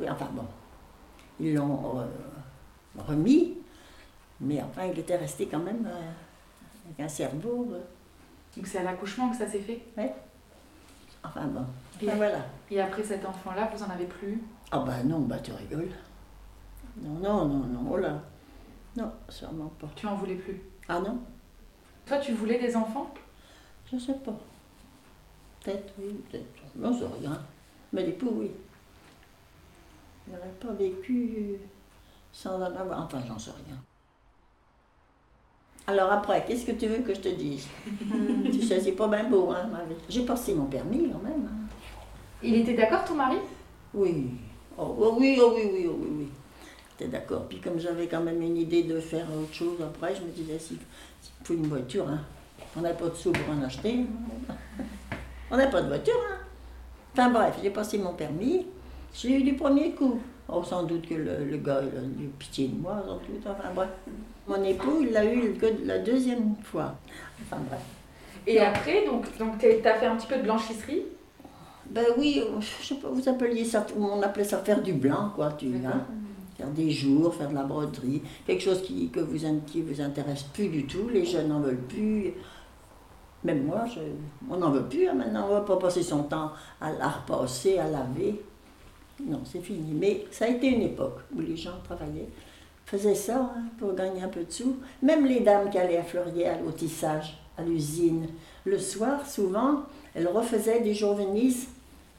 Oui, 0.00 0.06
enfin 0.08 0.28
bon. 0.32 0.44
Ils 1.40 1.54
l'ont 1.54 2.00
euh, 2.00 2.06
remis, 3.06 3.58
mais 4.40 4.62
enfin, 4.62 4.86
il 4.92 4.98
était 4.98 5.16
resté 5.16 5.46
quand 5.46 5.58
même 5.58 5.86
euh, 5.86 6.10
avec 6.86 7.00
un 7.00 7.08
cerveau. 7.08 7.68
euh, 7.72 7.80
Donc 8.56 8.66
c'est 8.66 8.78
à 8.78 8.82
l'accouchement 8.84 9.28
que 9.30 9.36
ça 9.36 9.46
s'est 9.46 9.60
fait? 9.60 9.82
enfin 11.24 11.44
bon. 11.46 11.64
Et, 12.00 12.06
voilà. 12.06 12.38
et 12.70 12.80
après 12.80 13.02
cet 13.04 13.24
enfant-là, 13.26 13.70
vous 13.74 13.82
en 13.82 13.90
avez 13.90 14.06
plus 14.06 14.40
Ah 14.70 14.78
bah 14.86 15.02
non, 15.04 15.20
bah 15.20 15.38
tu 15.42 15.52
rigoles. 15.52 15.90
Non, 17.00 17.14
non, 17.20 17.46
non, 17.46 17.66
non, 17.66 17.90
oh 17.92 17.96
là. 17.96 18.20
Non, 18.96 19.10
sûrement 19.28 19.72
pas. 19.80 19.88
Tu 19.96 20.06
en 20.06 20.16
voulais 20.16 20.34
plus 20.34 20.60
Ah 20.88 21.00
non 21.00 21.18
Toi, 22.06 22.18
tu 22.18 22.32
voulais 22.32 22.58
des 22.58 22.76
enfants? 22.76 23.12
Je 23.90 23.98
sais 23.98 24.14
pas. 24.14 24.34
Peut-être, 25.64 25.92
oui, 25.98 26.12
peut-être. 26.30 26.46
Non, 26.76 26.92
c'est 26.96 27.06
rien. 27.20 27.38
Mais 27.92 28.04
l'époux, 28.04 28.30
oui. 28.34 28.50
Il 30.26 30.34
n'aurait 30.34 30.48
pas 30.60 30.72
vécu 30.72 31.56
sans 32.32 32.56
en 32.56 32.62
avoir. 32.62 33.02
Enfin, 33.04 33.20
j'en 33.26 33.38
sais 33.38 33.50
rien. 33.66 33.76
Alors 35.86 36.12
après, 36.12 36.44
qu'est-ce 36.44 36.64
que 36.66 36.72
tu 36.72 36.86
veux 36.86 36.98
que 37.02 37.14
je 37.14 37.20
te 37.20 37.28
dise? 37.28 37.66
Tu 38.52 38.62
sais, 38.62 38.80
c'est 38.80 38.92
pas 38.92 39.08
bien 39.08 39.24
beau, 39.28 39.50
hein, 39.50 39.66
ma 39.70 39.84
vie. 39.84 39.94
J'ai 40.08 40.24
passé 40.24 40.54
mon 40.54 40.66
permis 40.66 41.10
quand 41.10 41.18
même. 41.18 41.48
hein. 41.50 41.66
Il 42.42 42.54
était 42.56 42.74
d'accord, 42.74 43.04
ton 43.04 43.14
mari? 43.14 43.38
Oui. 43.94 44.30
Oh, 44.78 44.96
oh 44.98 45.16
oui, 45.18 45.38
oh 45.40 45.52
oui, 45.54 45.68
oui, 45.72 45.86
oh 45.88 45.96
oui, 46.00 46.08
oui. 46.18 46.28
J'étais 46.98 47.10
d'accord. 47.10 47.46
Puis 47.48 47.58
comme 47.58 47.78
j'avais 47.78 48.06
quand 48.06 48.20
même 48.20 48.40
une 48.42 48.56
idée 48.56 48.82
de 48.82 49.00
faire 49.00 49.26
autre 49.38 49.54
chose 49.54 49.78
après, 49.82 50.14
je 50.14 50.22
me 50.22 50.30
disais, 50.30 50.58
s'il 50.58 50.78
faut 51.44 51.54
une 51.54 51.66
voiture, 51.66 52.08
hein. 52.08 52.20
on 52.76 52.80
n'a 52.80 52.90
pas 52.90 53.08
de 53.08 53.14
sous 53.14 53.32
pour 53.32 53.54
en 53.54 53.62
acheter. 53.62 54.00
On 55.50 55.56
n'a 55.56 55.66
pas 55.66 55.82
de 55.82 55.88
voiture. 55.88 56.20
Hein. 56.30 56.36
Enfin 57.12 57.30
bref, 57.30 57.58
j'ai 57.62 57.70
passé 57.70 57.98
mon 57.98 58.14
permis. 58.14 58.66
Je 59.14 59.28
l'ai 59.28 59.34
eu 59.34 59.42
du 59.42 59.54
premier 59.54 59.92
coup. 59.92 60.20
Oh, 60.48 60.62
sans 60.62 60.82
doute 60.82 61.08
que 61.08 61.14
le, 61.14 61.44
le 61.44 61.56
gars, 61.58 61.80
il 61.82 61.98
a 61.98 62.02
eu 62.02 62.28
pitié 62.38 62.68
de 62.68 62.80
moi, 62.80 63.02
sans 63.06 63.16
doute. 63.16 63.46
Enfin 63.46 63.70
bref. 63.74 63.88
Mon 64.46 64.62
époux, 64.64 64.98
il 65.02 65.12
l'a 65.12 65.24
eu 65.24 65.54
que 65.54 65.66
la 65.84 65.98
deuxième 65.98 66.56
fois. 66.62 66.94
Enfin 67.42 67.62
bref. 67.68 67.80
Et 68.46 68.58
après, 68.58 69.06
donc, 69.06 69.36
donc 69.38 69.58
tu 69.58 69.66
as 69.66 69.94
fait 69.94 70.06
un 70.06 70.16
petit 70.16 70.26
peu 70.26 70.36
de 70.36 70.42
blanchisserie? 70.42 71.04
Ben 71.90 72.04
oui, 72.16 72.42
je 72.60 72.86
sais 72.86 72.94
pas, 72.94 73.08
vous 73.08 73.28
appeliez 73.28 73.64
ça, 73.64 73.86
on 73.98 74.22
appelait 74.22 74.44
ça 74.44 74.58
faire 74.58 74.82
du 74.82 74.94
blanc, 74.94 75.30
quoi, 75.34 75.52
tu 75.52 75.66
hein. 75.84 76.06
Faire 76.62 76.70
des 76.70 76.90
jours, 76.92 77.34
faire 77.34 77.48
de 77.50 77.54
la 77.54 77.64
broderie, 77.64 78.22
quelque 78.46 78.62
chose 78.62 78.82
qui, 78.82 79.08
que 79.08 79.18
vous, 79.18 79.36
vous 79.36 80.00
intéresse 80.00 80.44
plus 80.44 80.68
du 80.68 80.86
tout, 80.86 81.08
les 81.12 81.24
jeunes 81.24 81.48
n'en 81.48 81.58
veulent 81.58 81.76
plus. 81.88 82.34
Même 83.42 83.64
moi, 83.64 83.84
on 84.48 84.56
n'en 84.58 84.70
veut 84.70 84.84
plus, 84.84 85.08
hein, 85.08 85.14
maintenant, 85.14 85.46
on 85.50 85.54
va 85.54 85.60
pas 85.62 85.76
passer 85.76 86.04
son 86.04 86.22
temps 86.22 86.52
à 86.80 86.92
la 86.92 87.08
repasser, 87.08 87.78
à 87.78 87.88
laver. 87.88 88.40
Non, 89.24 89.40
c'est 89.44 89.60
fini. 89.60 89.92
Mais 89.92 90.26
ça 90.30 90.44
a 90.44 90.48
été 90.48 90.68
une 90.68 90.82
époque 90.82 91.18
où 91.34 91.40
les 91.40 91.56
gens 91.56 91.72
travaillaient, 91.82 92.28
faisaient 92.86 93.16
ça 93.16 93.40
hein, 93.56 93.64
pour 93.76 93.94
gagner 93.94 94.22
un 94.22 94.28
peu 94.28 94.44
de 94.44 94.52
sous. 94.52 94.76
Même 95.02 95.26
les 95.26 95.40
dames 95.40 95.68
qui 95.68 95.78
allaient 95.78 95.98
à 95.98 96.04
Fleurières, 96.04 96.60
au 96.64 96.70
tissage, 96.70 97.36
à 97.58 97.62
l'usine, 97.62 98.28
le 98.64 98.78
soir, 98.78 99.26
souvent, 99.26 99.82
elles 100.14 100.28
refaisaient 100.28 100.80
des 100.80 100.94
jours 100.94 101.16
Venise 101.16 101.66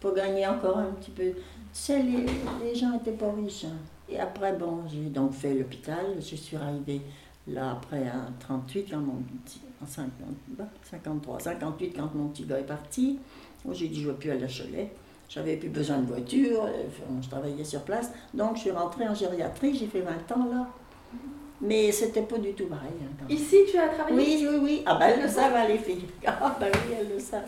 pour 0.01 0.13
gagner 0.13 0.45
encore 0.45 0.79
un 0.79 0.91
petit 0.99 1.11
peu. 1.11 1.31
Tu 1.31 1.33
sais, 1.71 2.03
les, 2.03 2.25
les 2.65 2.75
gens 2.75 2.91
n'étaient 2.91 3.11
pas 3.11 3.31
riches. 3.31 3.63
hein. 3.63 3.77
Et 4.09 4.19
après, 4.19 4.53
bon, 4.53 4.83
j'ai 4.87 5.09
donc 5.09 5.33
fait 5.33 5.53
l'hôpital. 5.53 6.05
Je 6.19 6.35
suis 6.35 6.57
arrivée 6.57 7.01
là 7.47 7.71
après 7.71 8.07
à 8.07 8.27
38, 8.39 8.87
quand 8.91 8.97
mon 8.99 9.21
petit, 9.43 9.61
en 9.81 9.85
50, 9.85 10.09
bah, 10.57 10.65
53, 10.83 11.39
58, 11.39 11.93
quand 11.95 12.13
mon 12.15 12.27
petit 12.29 12.43
gars 12.45 12.59
est 12.59 12.63
parti. 12.63 13.19
J'ai 13.71 13.87
dit, 13.87 14.01
je 14.01 14.07
ne 14.07 14.11
vais 14.13 14.19
plus 14.19 14.31
aller 14.31 14.43
à 14.43 14.47
Cholet. 14.47 14.89
J'avais 15.29 15.55
plus 15.55 15.69
besoin 15.69 15.97
de 15.99 16.05
voiture, 16.05 16.67
je 17.21 17.27
travaillais 17.29 17.63
sur 17.63 17.81
place. 17.81 18.11
Donc, 18.33 18.55
je 18.57 18.61
suis 18.61 18.71
rentrée 18.71 19.07
en 19.07 19.15
gériatrie, 19.15 19.75
j'ai 19.75 19.87
fait 19.87 20.01
20 20.01 20.11
ans 20.35 20.45
là. 20.51 20.67
Mais 21.61 21.91
c'était 21.93 22.21
pas 22.23 22.37
du 22.37 22.53
tout 22.53 22.65
pareil. 22.67 22.89
hein. 23.01 23.25
Ici, 23.29 23.57
tu 23.71 23.77
as 23.77 23.87
travaillé? 23.87 24.17
Oui, 24.17 24.47
oui, 24.49 24.57
oui. 24.61 24.83
Ah 24.85 24.95
ben 24.99 25.07
elles 25.15 25.21
le 25.23 25.29
savent, 25.29 25.55
les 25.67 25.77
filles. 25.77 26.05
Ah 26.27 26.55
ben 26.59 26.67
oui, 26.71 26.95
elles 26.99 27.09
le 27.09 27.19
savent. 27.19 27.45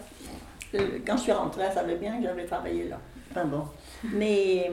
Euh, 0.74 1.00
Quand 1.06 1.18
je 1.18 1.24
suis 1.24 1.32
rentrée, 1.34 1.64
elles 1.68 1.74
savaient 1.74 1.98
bien 1.98 2.18
que 2.18 2.24
j'avais 2.24 2.46
travaillé 2.46 2.88
là. 2.88 2.98
Enfin 3.30 3.44
bon. 3.46 3.64
Mais 4.14 4.72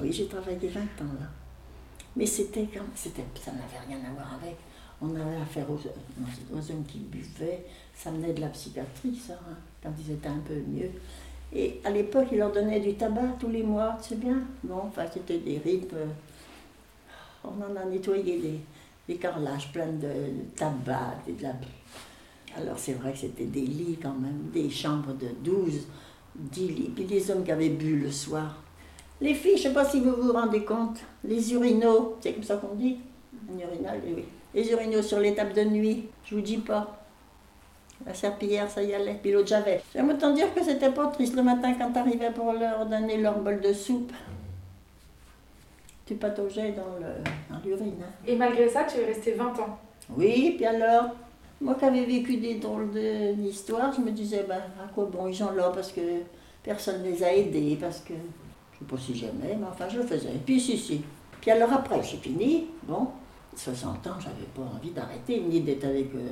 oui, 0.00 0.12
j'ai 0.12 0.26
travaillé 0.26 0.68
20 0.68 0.80
ans 0.80 1.14
là. 1.20 1.26
Mais 2.16 2.26
c'était 2.26 2.64
comme... 2.66 2.88
C'était, 2.94 3.24
ça 3.42 3.52
n'avait 3.52 3.86
rien 3.86 3.98
à 4.08 4.12
voir 4.12 4.34
avec. 4.40 4.56
On 5.00 5.14
avait 5.14 5.36
affaire 5.36 5.66
aux, 5.70 5.78
aux 6.54 6.70
hommes 6.70 6.84
qui 6.86 6.98
buvaient. 6.98 7.64
Ça 7.94 8.10
venait 8.10 8.32
de 8.32 8.40
la 8.40 8.48
psychiatrie, 8.48 9.14
ça, 9.14 9.34
hein, 9.34 9.56
quand 9.82 9.92
ils 9.98 10.12
étaient 10.12 10.28
un 10.28 10.38
peu 10.38 10.54
mieux. 10.54 10.90
Et 11.52 11.80
à 11.84 11.90
l'époque, 11.90 12.28
ils 12.32 12.38
leur 12.38 12.52
donnaient 12.52 12.80
du 12.80 12.94
tabac 12.94 13.36
tous 13.38 13.48
les 13.50 13.62
mois, 13.62 13.96
tu 14.02 14.10
sais 14.10 14.16
bien. 14.16 14.42
Bon, 14.64 14.82
enfin, 14.86 15.04
c'était 15.12 15.38
des 15.38 15.58
ripes. 15.58 15.92
euh, 15.94 16.06
on 17.44 17.50
en 17.62 17.76
a 17.76 17.84
nettoyé 17.84 18.38
des, 18.40 18.60
des 19.08 19.18
carrelages 19.18 19.72
pleins 19.72 19.92
de 19.92 20.08
tabac 20.56 21.14
et 21.28 21.32
de 21.32 21.42
la... 21.42 21.52
Alors 22.56 22.78
c'est 22.78 22.94
vrai 22.94 23.12
que 23.12 23.18
c'était 23.18 23.44
des 23.44 23.60
lits 23.66 23.98
quand 24.02 24.14
même, 24.14 24.50
des 24.52 24.70
chambres 24.70 25.12
de 25.14 25.28
12, 25.44 25.86
10 26.34 26.68
lits, 26.68 26.90
puis 26.94 27.04
des 27.04 27.30
hommes 27.30 27.44
qui 27.44 27.52
avaient 27.52 27.68
bu 27.68 27.98
le 28.00 28.10
soir. 28.10 28.62
Les 29.20 29.34
filles, 29.34 29.56
je 29.56 29.64
ne 29.64 29.68
sais 29.68 29.74
pas 29.74 29.84
si 29.84 30.00
vous 30.00 30.12
vous 30.14 30.32
rendez 30.32 30.64
compte, 30.64 30.98
les 31.24 31.52
urinaux, 31.54 32.16
c'est 32.20 32.32
comme 32.34 32.42
ça 32.42 32.56
qu'on 32.56 32.74
dit 32.74 32.98
Un 33.50 33.58
urinal, 33.58 34.00
oui. 34.04 34.24
Les 34.54 34.70
urinaux 34.70 35.02
sur 35.02 35.18
les 35.20 35.34
tables 35.34 35.52
de 35.54 35.64
nuit, 35.64 36.08
je 36.24 36.34
vous 36.34 36.40
dis 36.42 36.58
pas. 36.58 37.02
La 38.04 38.12
serpillière, 38.12 38.70
ça 38.70 38.82
y 38.82 38.92
allait. 38.92 39.18
Puis 39.22 39.32
l'autre, 39.32 39.48
j'avais. 39.48 39.82
J'aime 39.94 40.10
autant 40.10 40.32
dire 40.34 40.52
que 40.54 40.62
c'était 40.62 40.90
pas 40.90 41.06
triste 41.06 41.34
le 41.34 41.42
matin 41.42 41.72
quand 41.78 41.90
t'arrivais 41.92 42.30
pour 42.30 42.52
leur 42.52 42.84
donner 42.86 43.16
leur 43.16 43.38
bol 43.38 43.58
de 43.60 43.72
soupe. 43.72 44.12
Tu 46.04 46.14
pataugeais 46.14 46.72
dans 46.72 47.58
l'urine. 47.64 47.94
hein. 48.02 48.10
Et 48.26 48.36
malgré 48.36 48.68
ça, 48.68 48.84
tu 48.84 48.98
es 49.00 49.06
resté 49.06 49.32
20 49.32 49.46
ans. 49.60 49.78
Oui, 50.16 50.52
puis 50.56 50.66
alors, 50.66 51.06
moi 51.60 51.74
qui 51.74 51.84
avais 51.86 52.04
vécu 52.04 52.36
des 52.36 52.54
drôles 52.56 52.90
de- 52.92 53.32
d'histoires, 53.32 53.92
je 53.92 54.00
me 54.02 54.10
disais, 54.10 54.44
ben, 54.46 54.60
à 54.82 54.88
quoi 54.94 55.06
bon, 55.06 55.26
ils 55.26 55.34
sont 55.34 55.52
là 55.52 55.70
parce 55.74 55.90
que 55.90 56.00
personne 56.62 57.02
ne 57.02 57.08
les 57.08 57.24
a 57.24 57.34
aidés, 57.34 57.76
parce 57.80 58.00
que, 58.00 58.12
je 58.76 58.84
sais 58.84 58.90
pas 58.90 58.98
si 58.98 59.14
j'aimais, 59.14 59.56
mais 59.58 59.66
enfin, 59.70 59.88
je 59.88 59.98
le 59.98 60.06
faisais. 60.06 60.32
Puis 60.44 60.60
si, 60.60 60.76
si. 60.76 61.02
Puis 61.40 61.50
alors 61.50 61.72
après, 61.72 62.02
j'ai 62.02 62.18
fini, 62.18 62.66
bon, 62.82 63.08
60 63.54 64.06
ans, 64.06 64.10
j'avais 64.20 64.46
pas 64.54 64.70
envie 64.76 64.90
d'arrêter, 64.90 65.40
ni 65.40 65.60
d'être 65.60 65.84
avec 65.84 66.14
euh, 66.14 66.28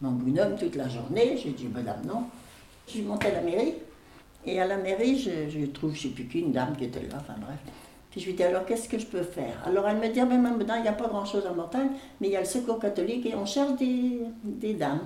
mon 0.00 0.12
bonhomme 0.12 0.56
toute 0.56 0.74
la 0.74 0.88
journée. 0.88 1.36
J'ai 1.36 1.50
dit, 1.50 1.68
madame, 1.72 2.04
non. 2.06 2.24
Je 2.86 2.92
suis 2.92 3.02
montée 3.02 3.28
à 3.28 3.32
la 3.32 3.40
mairie, 3.42 3.74
et 4.46 4.60
à 4.60 4.66
la 4.66 4.76
mairie, 4.76 5.18
je, 5.18 5.66
trouve, 5.66 5.94
je 5.94 6.02
sais 6.02 6.08
plus 6.08 6.26
qui, 6.26 6.40
une 6.40 6.52
dame 6.52 6.76
qui 6.76 6.84
était 6.84 7.02
là, 7.02 7.16
enfin 7.16 7.34
bref. 7.40 7.58
Puis 8.10 8.20
je 8.20 8.26
lui 8.26 8.34
dis 8.34 8.44
alors 8.44 8.64
qu'est-ce 8.64 8.88
que 8.88 8.98
je 8.98 9.06
peux 9.06 9.22
faire? 9.22 9.60
Alors 9.66 9.86
elle 9.88 9.98
me 9.98 10.08
dit, 10.08 10.20
ah, 10.20 10.24
ben 10.24 10.40
maintenant 10.40 10.76
il 10.76 10.82
n'y 10.82 10.88
a 10.88 10.92
pas 10.92 11.08
grand-chose 11.08 11.44
en 11.46 11.54
montagne, 11.54 11.90
mais 12.20 12.28
il 12.28 12.32
y 12.32 12.36
a 12.36 12.40
le 12.40 12.46
secours 12.46 12.78
catholique 12.78 13.26
et 13.26 13.34
on 13.34 13.44
cherche 13.44 13.76
des, 13.76 14.20
des 14.44 14.74
dames. 14.74 15.00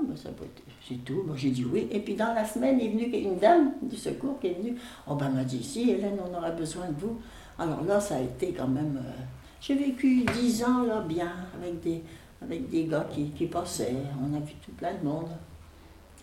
Ah, 0.00 0.06
ben 0.08 0.16
ça 0.16 0.30
peut 0.30 0.44
être, 0.44 0.62
c'est 0.88 1.04
tout. 1.04 1.22
Moi 1.26 1.36
j'ai 1.36 1.50
dit 1.50 1.64
oui. 1.64 1.86
Et 1.90 2.00
puis 2.00 2.14
dans 2.14 2.32
la 2.32 2.44
semaine 2.44 2.80
est 2.80 2.88
venue 2.88 3.04
une 3.04 3.36
dame 3.38 3.72
du 3.82 3.96
secours 3.96 4.38
qui 4.40 4.46
est 4.46 4.54
venue. 4.54 4.76
Oh 5.06 5.14
ben 5.14 5.26
elle 5.28 5.34
m'a 5.34 5.44
dit, 5.44 5.62
si 5.62 5.90
Hélène, 5.90 6.18
on 6.24 6.34
aura 6.36 6.50
besoin 6.50 6.86
de 6.88 6.98
vous. 6.98 7.18
Alors 7.58 7.84
là, 7.84 8.00
ça 8.00 8.16
a 8.16 8.20
été 8.20 8.52
quand 8.52 8.68
même. 8.68 8.96
euh, 8.96 9.22
j'ai 9.60 9.74
vécu 9.74 10.24
dix 10.34 10.64
ans 10.64 10.84
là 10.84 11.00
bien, 11.02 11.30
avec 11.60 11.80
des, 11.80 12.02
avec 12.42 12.70
des 12.70 12.84
gars 12.84 13.06
qui, 13.12 13.30
qui 13.30 13.46
passaient. 13.46 13.94
On 14.18 14.34
a 14.34 14.40
vu 14.40 14.54
tout 14.64 14.72
plein 14.72 14.94
de 14.94 15.04
monde. 15.04 15.28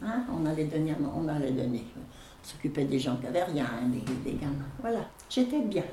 Hein, 0.04 0.24
on 0.36 0.46
allait 0.48 0.66
donner, 0.66 0.96
on 1.16 1.28
allait 1.28 1.52
donner. 1.52 1.84
On 1.96 2.48
s'occupait 2.48 2.86
des 2.86 2.98
gens 2.98 3.16
qui 3.18 3.26
n'avaient 3.26 3.44
rien, 3.44 3.66
des, 3.86 4.32
des 4.32 4.38
gamins. 4.38 4.54
Voilà, 4.82 5.00
j'étais 5.30 5.60
bien. 5.60 5.84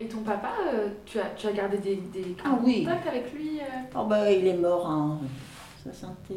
Et 0.00 0.06
ton 0.08 0.22
papa, 0.22 0.52
euh, 0.72 0.88
tu, 1.04 1.18
as, 1.20 1.30
tu 1.36 1.46
as 1.46 1.52
gardé 1.52 1.78
des, 1.78 1.96
des 1.96 2.34
Ah 2.44 2.58
oui. 2.64 2.82
contacts 2.84 3.06
avec 3.08 3.32
lui 3.34 3.60
euh? 3.60 3.64
Oh 3.94 4.06
ben, 4.06 4.26
il 4.30 4.46
est 4.46 4.56
mort 4.56 4.86
en 4.86 5.18
61, 5.82 6.36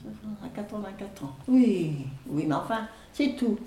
60, 0.00 0.44
à 0.44 0.48
84 0.48 1.24
ans. 1.24 1.36
Oui, 1.46 2.06
oui, 2.26 2.44
mais 2.46 2.54
enfin, 2.54 2.88
c'est 3.12 3.36
tout. 3.36 3.58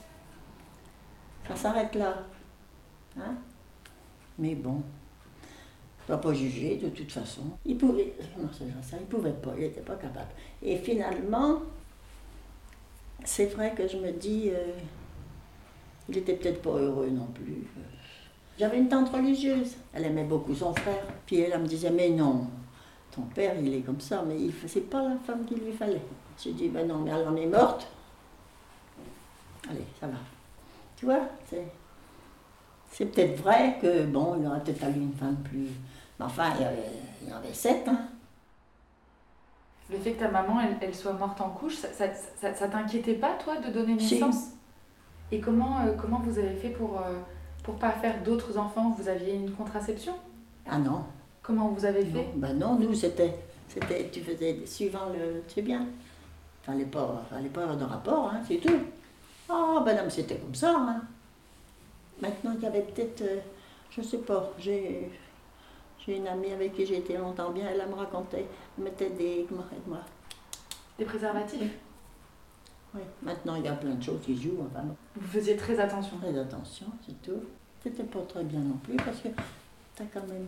Ça 1.48 1.56
s'arrête 1.56 1.94
là. 1.96 2.24
Hein? 3.18 3.36
Mais 4.40 4.56
bon, 4.56 4.76
ne 4.76 6.08
doit 6.08 6.22
pas 6.22 6.34
juger 6.34 6.78
de 6.78 6.90
toute 6.90 7.12
façon. 7.12 7.44
Il 7.66 7.78
pouvait, 7.78 8.14
non, 8.38 8.50
c'est 8.52 8.66
ça, 8.82 8.98
il 9.00 9.06
pouvait 9.06 9.32
pas, 9.32 9.54
il 9.58 9.64
n'était 9.64 9.82
pas 9.82 9.96
capable. 9.96 10.32
Et 10.64 10.78
finalement, 10.78 11.60
c'est 13.24 13.48
vrai 13.48 13.74
que 13.76 13.88
je 13.88 13.98
me 13.98 14.12
dis, 14.12 14.50
euh, 14.50 14.74
il 16.10 16.18
était 16.18 16.34
peut-être 16.34 16.62
pas 16.62 16.72
heureux 16.72 17.10
non 17.10 17.28
plus. 17.28 17.68
J'avais 18.58 18.80
une 18.80 18.90
tante 18.90 19.10
religieuse, 19.10 19.76
elle 19.94 20.06
aimait 20.06 20.24
beaucoup 20.24 20.56
son 20.56 20.74
frère. 20.74 21.06
Puis 21.26 21.40
elle, 21.40 21.52
elle 21.54 21.62
me 21.62 21.68
disait, 21.68 21.92
mais 21.92 22.10
non, 22.10 22.48
ton 23.12 23.22
père, 23.24 23.56
il 23.60 23.74
est 23.74 23.82
comme 23.82 24.00
ça, 24.00 24.24
mais 24.26 24.40
il 24.40 24.54
c'est 24.68 24.90
pas 24.90 25.02
la 25.04 25.16
femme 25.26 25.46
qu'il 25.46 25.60
lui 25.60 25.74
fallait. 25.74 26.02
J'ai 26.42 26.54
dit, 26.54 26.70
ben 26.70 26.88
non, 26.88 27.00
mais 27.00 27.12
elle 27.12 27.28
en 27.28 27.36
est 27.36 27.46
morte. 27.46 27.88
Allez, 29.70 29.86
ça 30.00 30.08
va. 30.08 30.18
Tu 30.96 31.06
vois, 31.06 31.22
c'est, 31.50 31.66
c'est 32.92 33.06
peut-être 33.06 33.42
vrai 33.42 33.78
que, 33.82 34.06
bon, 34.06 34.38
il 34.40 34.48
aurait 34.48 34.62
peut-être 34.62 34.80
fallu 34.80 35.02
une 35.02 35.14
femme 35.14 35.38
plus... 35.44 35.68
Mais 36.20 36.26
enfin, 36.26 36.52
il 36.56 36.62
y, 36.62 36.66
avait, 36.66 36.90
il 37.22 37.30
y 37.30 37.34
en 37.34 37.38
avait 37.38 37.54
sept, 37.54 37.88
hein. 37.88 38.00
Le 39.90 39.98
fait 39.98 40.14
que 40.14 40.20
ta 40.22 40.30
maman, 40.30 40.62
elle, 40.62 40.78
elle 40.82 40.96
soit 40.96 41.14
morte 41.14 41.42
en 41.42 41.50
couche, 41.50 41.76
ça, 41.76 41.92
ça, 41.92 42.06
ça- 42.40 42.54
ça 42.54 42.68
t'inquiétait 42.70 43.16
pas, 43.16 43.34
toi, 43.44 43.58
de 43.58 43.72
donner 43.72 44.00
Si. 44.00 44.16
naissance? 44.16 44.52
Et 45.32 45.40
comment, 45.42 45.82
euh, 45.82 45.94
comment 46.00 46.20
vous 46.20 46.40
avez 46.40 46.56
fait 46.56 46.70
pour 46.70 47.00
euh, 47.00 47.20
pour 47.64 47.76
pas 47.76 47.92
faire 47.92 48.22
d'autres 48.24 48.58
enfants? 48.58 48.96
Vous 48.98 49.08
aviez 49.10 49.34
une 49.34 49.52
contraception? 49.52 50.14
Ah 50.70 50.78
non, 50.78 51.04
Comment 51.42 51.70
vous 51.70 51.86
avez 51.86 52.04
non. 52.06 52.12
fait 52.14 52.30
Ben 52.36 52.54
non, 52.54 52.76
nous, 52.76 52.94
c'était, 52.94 53.34
c'était, 53.68 54.10
tu 54.12 54.22
faisais 54.22 54.66
suivant 54.66 55.10
le, 55.10 55.42
tu 55.48 55.56
sais 55.56 55.62
bien. 55.62 55.88
Fallait 56.64 56.86
pas, 56.86 57.24
fallait 57.30 57.50
pas 57.50 57.64
avoir 57.64 57.78
de 57.78 57.84
rapport, 57.84 58.32
hein, 58.32 58.42
c'est 58.48 58.58
tout. 58.58 58.80
Ah, 59.50 59.82
ben 59.84 59.98
non, 59.98 60.10
c'était 60.10 60.38
comme 60.38 60.56
ça, 60.56 60.76
hein. 60.78 61.02
Maintenant, 62.22 62.54
il 62.56 62.62
y 62.62 62.68
avait 62.68 62.84
peut-être, 62.84 63.22
euh, 63.24 63.40
je 63.90 64.02
sais 64.04 64.20
pas, 64.20 64.52
j'ai, 64.60 65.10
j'ai 66.06 66.18
une 66.18 66.28
amie 66.28 66.52
avec 66.52 66.74
qui 66.74 66.86
j'ai 66.86 66.98
été 67.00 67.18
longtemps 67.18 67.50
bien, 67.50 67.68
elle, 67.68 67.90
me 67.90 67.96
racontait, 67.96 68.46
elle 68.78 68.84
mettait 68.84 69.10
des, 69.10 69.46
comment, 69.50 69.66
aide-moi. 69.76 70.02
Des 71.00 71.06
préservatifs? 71.06 71.72
Oui, 72.94 73.02
maintenant, 73.24 73.56
il 73.56 73.66
y 73.66 73.68
a 73.68 73.74
plein 73.74 73.96
de 73.96 74.04
choses 74.04 74.22
qui 74.24 74.40
jouent, 74.40 74.68
enfin. 74.70 74.86
Vous 75.16 75.28
faisiez 75.28 75.56
très 75.56 75.80
attention. 75.80 76.18
Fais 76.22 76.38
attention, 76.38 76.88
c'est 77.06 77.20
tout. 77.22 77.42
C'était 77.82 78.04
pas 78.04 78.22
très 78.28 78.44
bien 78.44 78.60
non 78.60 78.78
plus 78.84 78.98
parce 78.98 79.22
que 79.22 79.30
t'as 79.96 80.04
quand 80.14 80.28
même 80.28 80.46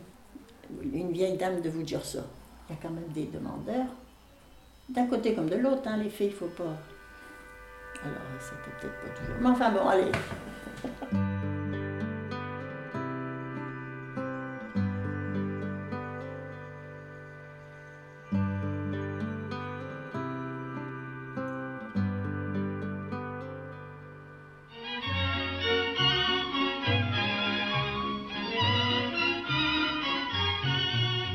une 0.82 1.12
vieille 1.12 1.36
dame 1.36 1.60
de 1.60 1.70
vous 1.70 1.82
dire 1.82 2.04
ça. 2.04 2.20
Il 2.68 2.74
y 2.74 2.78
a 2.78 2.82
quand 2.82 2.90
même 2.90 3.08
des 3.08 3.26
demandeurs. 3.26 3.86
D'un 4.88 5.06
côté 5.06 5.34
comme 5.34 5.48
de 5.48 5.56
l'autre, 5.56 5.82
hein, 5.86 5.96
les 5.96 6.10
filles, 6.10 6.28
il 6.28 6.32
faut 6.32 6.46
pas. 6.46 6.76
Alors, 8.02 8.20
c'était 8.40 8.70
peut-être 8.80 9.00
pas 9.02 9.20
toujours. 9.20 9.36
Mais 9.40 9.48
enfin 9.48 9.70
bon, 9.70 9.88
allez. 9.88 10.10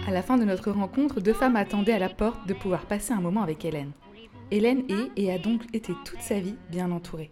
À 0.09 0.11
la 0.11 0.23
fin 0.23 0.37
de 0.37 0.43
notre 0.43 0.71
rencontre, 0.71 1.21
deux 1.21 1.33
femmes 1.33 1.55
attendaient 1.55 1.93
à 1.93 1.99
la 1.99 2.09
porte 2.09 2.47
de 2.47 2.55
pouvoir 2.55 2.87
passer 2.87 3.13
un 3.13 3.21
moment 3.21 3.43
avec 3.43 3.63
Hélène. 3.63 3.91
Hélène 4.49 4.83
est 4.89 5.11
et 5.15 5.31
a 5.31 5.37
donc 5.37 5.61
été 5.71 5.93
toute 6.03 6.19
sa 6.19 6.39
vie 6.39 6.55
bien 6.71 6.89
entourée. 6.89 7.29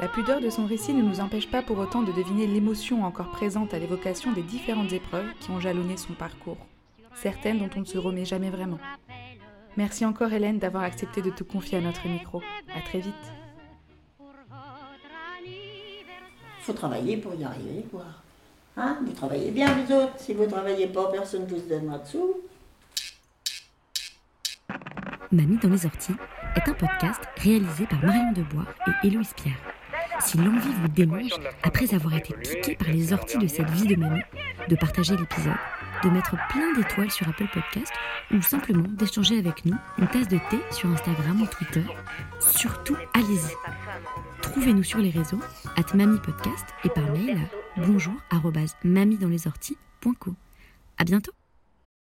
La 0.00 0.08
pudeur 0.08 0.40
de 0.40 0.48
son 0.48 0.64
récit 0.64 0.94
ne 0.94 1.02
nous 1.02 1.20
empêche 1.20 1.50
pas 1.50 1.60
pour 1.60 1.76
autant 1.76 2.02
de 2.02 2.10
deviner 2.12 2.46
l'émotion 2.46 3.04
encore 3.04 3.30
présente 3.30 3.74
à 3.74 3.78
l'évocation 3.78 4.32
des 4.32 4.40
différentes 4.40 4.94
épreuves 4.94 5.30
qui 5.40 5.50
ont 5.50 5.60
jalonné 5.60 5.98
son 5.98 6.14
parcours, 6.14 6.56
certaines 7.16 7.58
dont 7.58 7.68
on 7.76 7.80
ne 7.80 7.84
se 7.84 7.98
remet 7.98 8.24
jamais 8.24 8.48
vraiment. 8.48 8.78
Merci 9.76 10.06
encore 10.06 10.32
Hélène 10.32 10.58
d'avoir 10.58 10.84
accepté 10.84 11.20
de 11.20 11.28
te 11.28 11.44
confier 11.44 11.76
à 11.76 11.82
notre 11.82 12.08
micro. 12.08 12.40
À 12.74 12.80
très 12.80 13.00
vite. 13.00 13.12
Faut 16.62 16.72
travailler 16.72 17.18
pour 17.18 17.34
y 17.34 17.44
arriver, 17.44 17.84
quoi. 17.90 18.06
Hein 18.76 18.98
vous 19.04 19.12
travaillez 19.12 19.50
bien, 19.50 19.66
vous 19.72 19.92
autres. 19.94 20.18
Si 20.18 20.32
vous 20.32 20.44
ne 20.44 20.50
travaillez 20.50 20.86
pas, 20.86 21.10
personne 21.10 21.42
ne 21.42 21.48
vous. 21.48 22.40
Mamie 25.32 25.58
dans 25.58 25.68
les 25.68 25.86
orties 25.86 26.14
est 26.56 26.68
un 26.68 26.74
podcast 26.74 27.20
réalisé 27.36 27.86
par 27.86 28.02
Marion 28.02 28.32
Debois 28.32 28.66
et 28.86 29.06
Héloïse 29.06 29.32
Pierre. 29.34 29.58
Si 30.20 30.36
l'envie 30.38 30.74
vous 30.82 30.88
démange, 30.88 31.32
après 31.62 31.94
avoir 31.94 32.14
été 32.14 32.34
piqué 32.34 32.74
par 32.74 32.88
les 32.88 33.12
orties 33.12 33.38
de 33.38 33.46
cette 33.46 33.70
vie 33.70 33.86
de 33.86 33.96
mamie, 33.96 34.22
de 34.68 34.76
partager 34.76 35.16
l'épisode, 35.16 35.52
de 36.02 36.10
mettre 36.10 36.36
plein 36.48 36.72
d'étoiles 36.74 37.10
sur 37.10 37.28
Apple 37.28 37.46
Podcast 37.52 37.92
ou 38.32 38.42
simplement 38.42 38.88
d'échanger 38.88 39.38
avec 39.38 39.64
nous 39.64 39.76
une 39.98 40.08
tasse 40.08 40.28
de 40.28 40.38
thé 40.50 40.58
sur 40.70 40.88
Instagram 40.90 41.42
ou 41.42 41.46
Twitter, 41.46 41.84
surtout 42.40 42.96
allez-y. 43.14 43.54
Trouvez-nous 44.42 44.84
sur 44.84 44.98
les 44.98 45.10
réseaux, 45.10 45.40
at 45.76 45.94
mamipodcast 45.94 46.66
et 46.84 46.88
par 46.88 47.04
mail 47.12 47.38
bonjour 47.76 48.14
arobase 48.30 48.76
mamie 48.84 49.18
dans 49.18 49.28
les 49.28 49.46
orties.co. 49.46 50.34
À 50.98 51.04
bientôt! 51.04 51.32